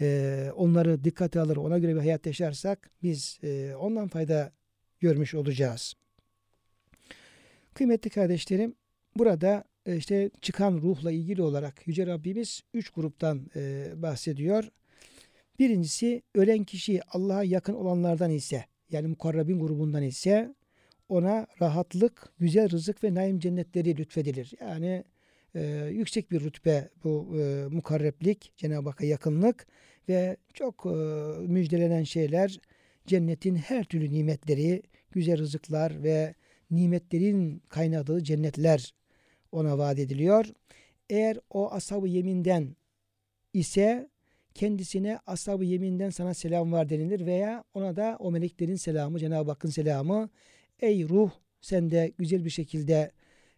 e, 0.02 0.50
onları 0.56 1.04
dikkate 1.04 1.40
alır, 1.40 1.58
ona 1.58 1.78
göre 1.80 1.96
bir 1.96 2.00
hayat 2.00 2.26
yaşarsak 2.26 2.92
biz 3.04 3.40
e, 3.44 3.76
ondan 3.76 4.08
fayda 4.08 4.52
görmüş 5.00 5.36
olacağız. 5.36 5.94
Kıymetli 7.74 8.10
kardeşlerim, 8.10 8.76
burada 9.18 9.64
e, 9.86 9.98
işte 9.98 10.30
çıkan 10.42 10.74
ruhla 10.74 11.12
ilgili 11.12 11.42
olarak 11.42 11.88
Yüce 11.88 12.08
Rabbimiz 12.08 12.62
üç 12.74 12.90
gruptan 12.90 13.50
e, 13.56 13.92
bahsediyor. 13.96 14.72
Birincisi 15.60 16.22
ölen 16.36 16.64
kişi 16.64 17.02
Allah'a 17.10 17.44
yakın 17.44 17.74
olanlardan 17.74 18.32
ise 18.32 18.66
yani 18.92 19.08
mukarrabin 19.08 19.60
grubundan 19.60 20.04
ise 20.04 20.54
ona 21.10 21.48
rahatlık, 21.62 22.34
güzel 22.40 22.72
rızık 22.72 23.04
ve 23.04 23.14
naim 23.14 23.40
cennetleri 23.40 23.98
lütfedilir. 23.98 24.54
Yani 24.62 25.04
e, 25.56 25.90
yüksek 25.92 26.32
bir 26.32 26.42
rütbe 26.42 26.90
bu 27.04 27.38
e, 27.40 27.68
mukarreplik, 27.68 28.54
Cenab-ı 28.58 28.90
Hakk'a 28.90 29.06
yakınlık 29.06 29.68
ve 30.10 30.38
çok 30.54 30.86
e, 30.86 30.90
müjdelenen 31.48 32.04
şeyler 32.04 32.60
cennetin 33.08 33.56
her 33.56 33.84
türlü 33.84 34.12
nimetleri, 34.12 34.84
güzel 35.12 35.38
rızıklar 35.38 36.04
ve 36.04 36.36
nimetlerin 36.72 37.62
kaynadığı 37.70 38.24
cennetler 38.24 38.94
ona 39.52 39.78
vaat 39.78 40.00
ediliyor. 40.00 40.46
Eğer 41.10 41.40
o 41.50 41.72
ashab-ı 41.72 42.08
yeminden 42.08 42.76
ise 43.54 44.10
kendisine 44.54 45.20
ashab-ı 45.28 45.66
yeminden 45.66 46.10
sana 46.10 46.34
selam 46.34 46.72
var 46.72 46.90
denilir 46.90 47.26
veya 47.26 47.64
ona 47.74 47.96
da 47.96 48.18
o 48.20 48.32
meleklerin 48.32 48.76
selamı, 48.76 49.20
Cenab-ı 49.20 49.52
Hakk'ın 49.52 49.70
selamı 49.70 50.30
ey 50.80 51.10
ruh 51.10 51.32
sen 51.62 51.92
de 51.92 52.14
güzel 52.18 52.46
bir 52.46 52.50
şekilde 52.50 53.12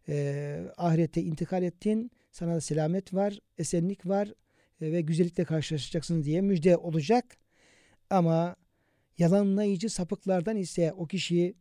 e, 0.09 0.66
ahirette 0.78 1.22
intikal 1.22 1.63
ettin. 1.63 2.11
Sana 2.32 2.55
da 2.55 2.61
selamet 2.61 3.13
var, 3.13 3.39
esenlik 3.57 4.05
var 4.05 4.34
e, 4.82 4.91
ve 4.91 5.01
güzellikle 5.01 5.45
karşılaşacaksın 5.45 6.24
diye 6.24 6.41
müjde 6.41 6.78
olacak. 6.78 7.38
Ama 8.09 8.55
yalanlayıcı 9.18 9.89
sapıklardan 9.89 10.57
ise 10.57 10.93
o 10.93 11.05
kişi 11.05 11.55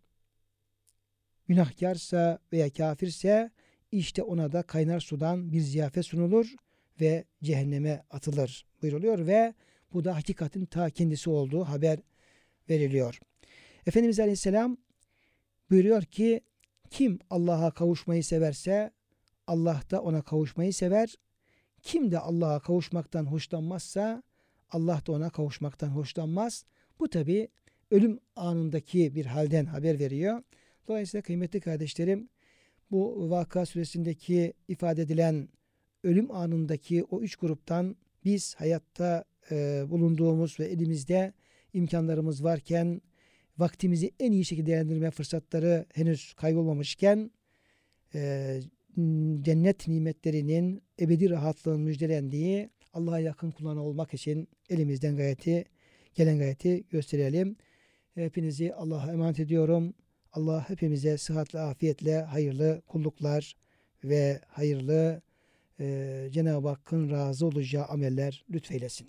günahkarsa 1.48 2.38
veya 2.52 2.70
kafirse 2.70 3.50
işte 3.92 4.22
ona 4.22 4.52
da 4.52 4.62
kaynar 4.62 5.00
sudan 5.00 5.52
bir 5.52 5.60
ziyafet 5.60 6.06
sunulur 6.06 6.54
ve 7.00 7.24
cehenneme 7.42 8.02
atılır 8.10 8.66
buyuruluyor 8.82 9.26
ve 9.26 9.54
bu 9.92 10.04
da 10.04 10.16
hakikatin 10.16 10.64
ta 10.64 10.90
kendisi 10.90 11.30
olduğu 11.30 11.64
haber 11.64 11.98
veriliyor. 12.70 13.20
Efendimiz 13.86 14.20
Aleyhisselam 14.20 14.76
buyuruyor 15.74 16.02
ki 16.02 16.40
kim 16.90 17.18
Allah'a 17.30 17.70
kavuşmayı 17.70 18.24
severse 18.24 18.90
Allah 19.46 19.82
da 19.90 20.02
ona 20.02 20.22
kavuşmayı 20.22 20.72
sever. 20.72 21.14
Kim 21.82 22.10
de 22.10 22.18
Allah'a 22.18 22.60
kavuşmaktan 22.60 23.24
hoşlanmazsa 23.24 24.22
Allah 24.70 25.02
da 25.06 25.12
ona 25.12 25.30
kavuşmaktan 25.30 25.88
hoşlanmaz. 25.88 26.64
Bu 26.98 27.10
tabi 27.10 27.48
ölüm 27.90 28.20
anındaki 28.36 29.14
bir 29.14 29.26
halden 29.26 29.64
haber 29.64 29.98
veriyor. 29.98 30.42
Dolayısıyla 30.88 31.22
kıymetli 31.22 31.60
kardeşlerim 31.60 32.28
bu 32.90 33.30
vaka 33.30 33.66
süresindeki 33.66 34.52
ifade 34.68 35.02
edilen 35.02 35.48
ölüm 36.04 36.30
anındaki 36.30 37.04
o 37.04 37.20
üç 37.20 37.36
gruptan 37.36 37.96
biz 38.24 38.54
hayatta 38.54 39.24
e, 39.50 39.84
bulunduğumuz 39.90 40.60
ve 40.60 40.64
elimizde 40.64 41.32
imkanlarımız 41.72 42.44
varken 42.44 43.00
vaktimizi 43.58 44.12
en 44.20 44.32
iyi 44.32 44.44
şekilde 44.44 44.66
değerlendirme 44.66 45.10
fırsatları 45.10 45.86
henüz 45.94 46.34
kaybolmamışken 46.34 47.30
e, 48.14 48.60
cennet 49.40 49.88
nimetlerinin 49.88 50.82
ebedi 51.00 51.30
rahatlığın 51.30 51.80
müjdelendiği 51.80 52.70
Allah'a 52.92 53.18
yakın 53.18 53.50
kullarına 53.50 53.82
olmak 53.82 54.14
için 54.14 54.48
elimizden 54.70 55.16
gayreti, 55.16 55.64
gelen 56.14 56.38
gayreti 56.38 56.84
gösterelim. 56.90 57.56
Hepinizi 58.14 58.74
Allah'a 58.74 59.12
emanet 59.12 59.40
ediyorum. 59.40 59.94
Allah 60.32 60.68
hepimize 60.68 61.18
sıhhatle, 61.18 61.60
afiyetle, 61.60 62.22
hayırlı 62.22 62.82
kulluklar 62.86 63.56
ve 64.04 64.40
hayırlı 64.48 65.22
e, 65.80 66.28
Cenab-ı 66.30 66.68
Hakk'ın 66.68 67.10
razı 67.10 67.46
olacağı 67.46 67.84
ameller 67.84 68.44
lütfeylesin. 68.50 69.08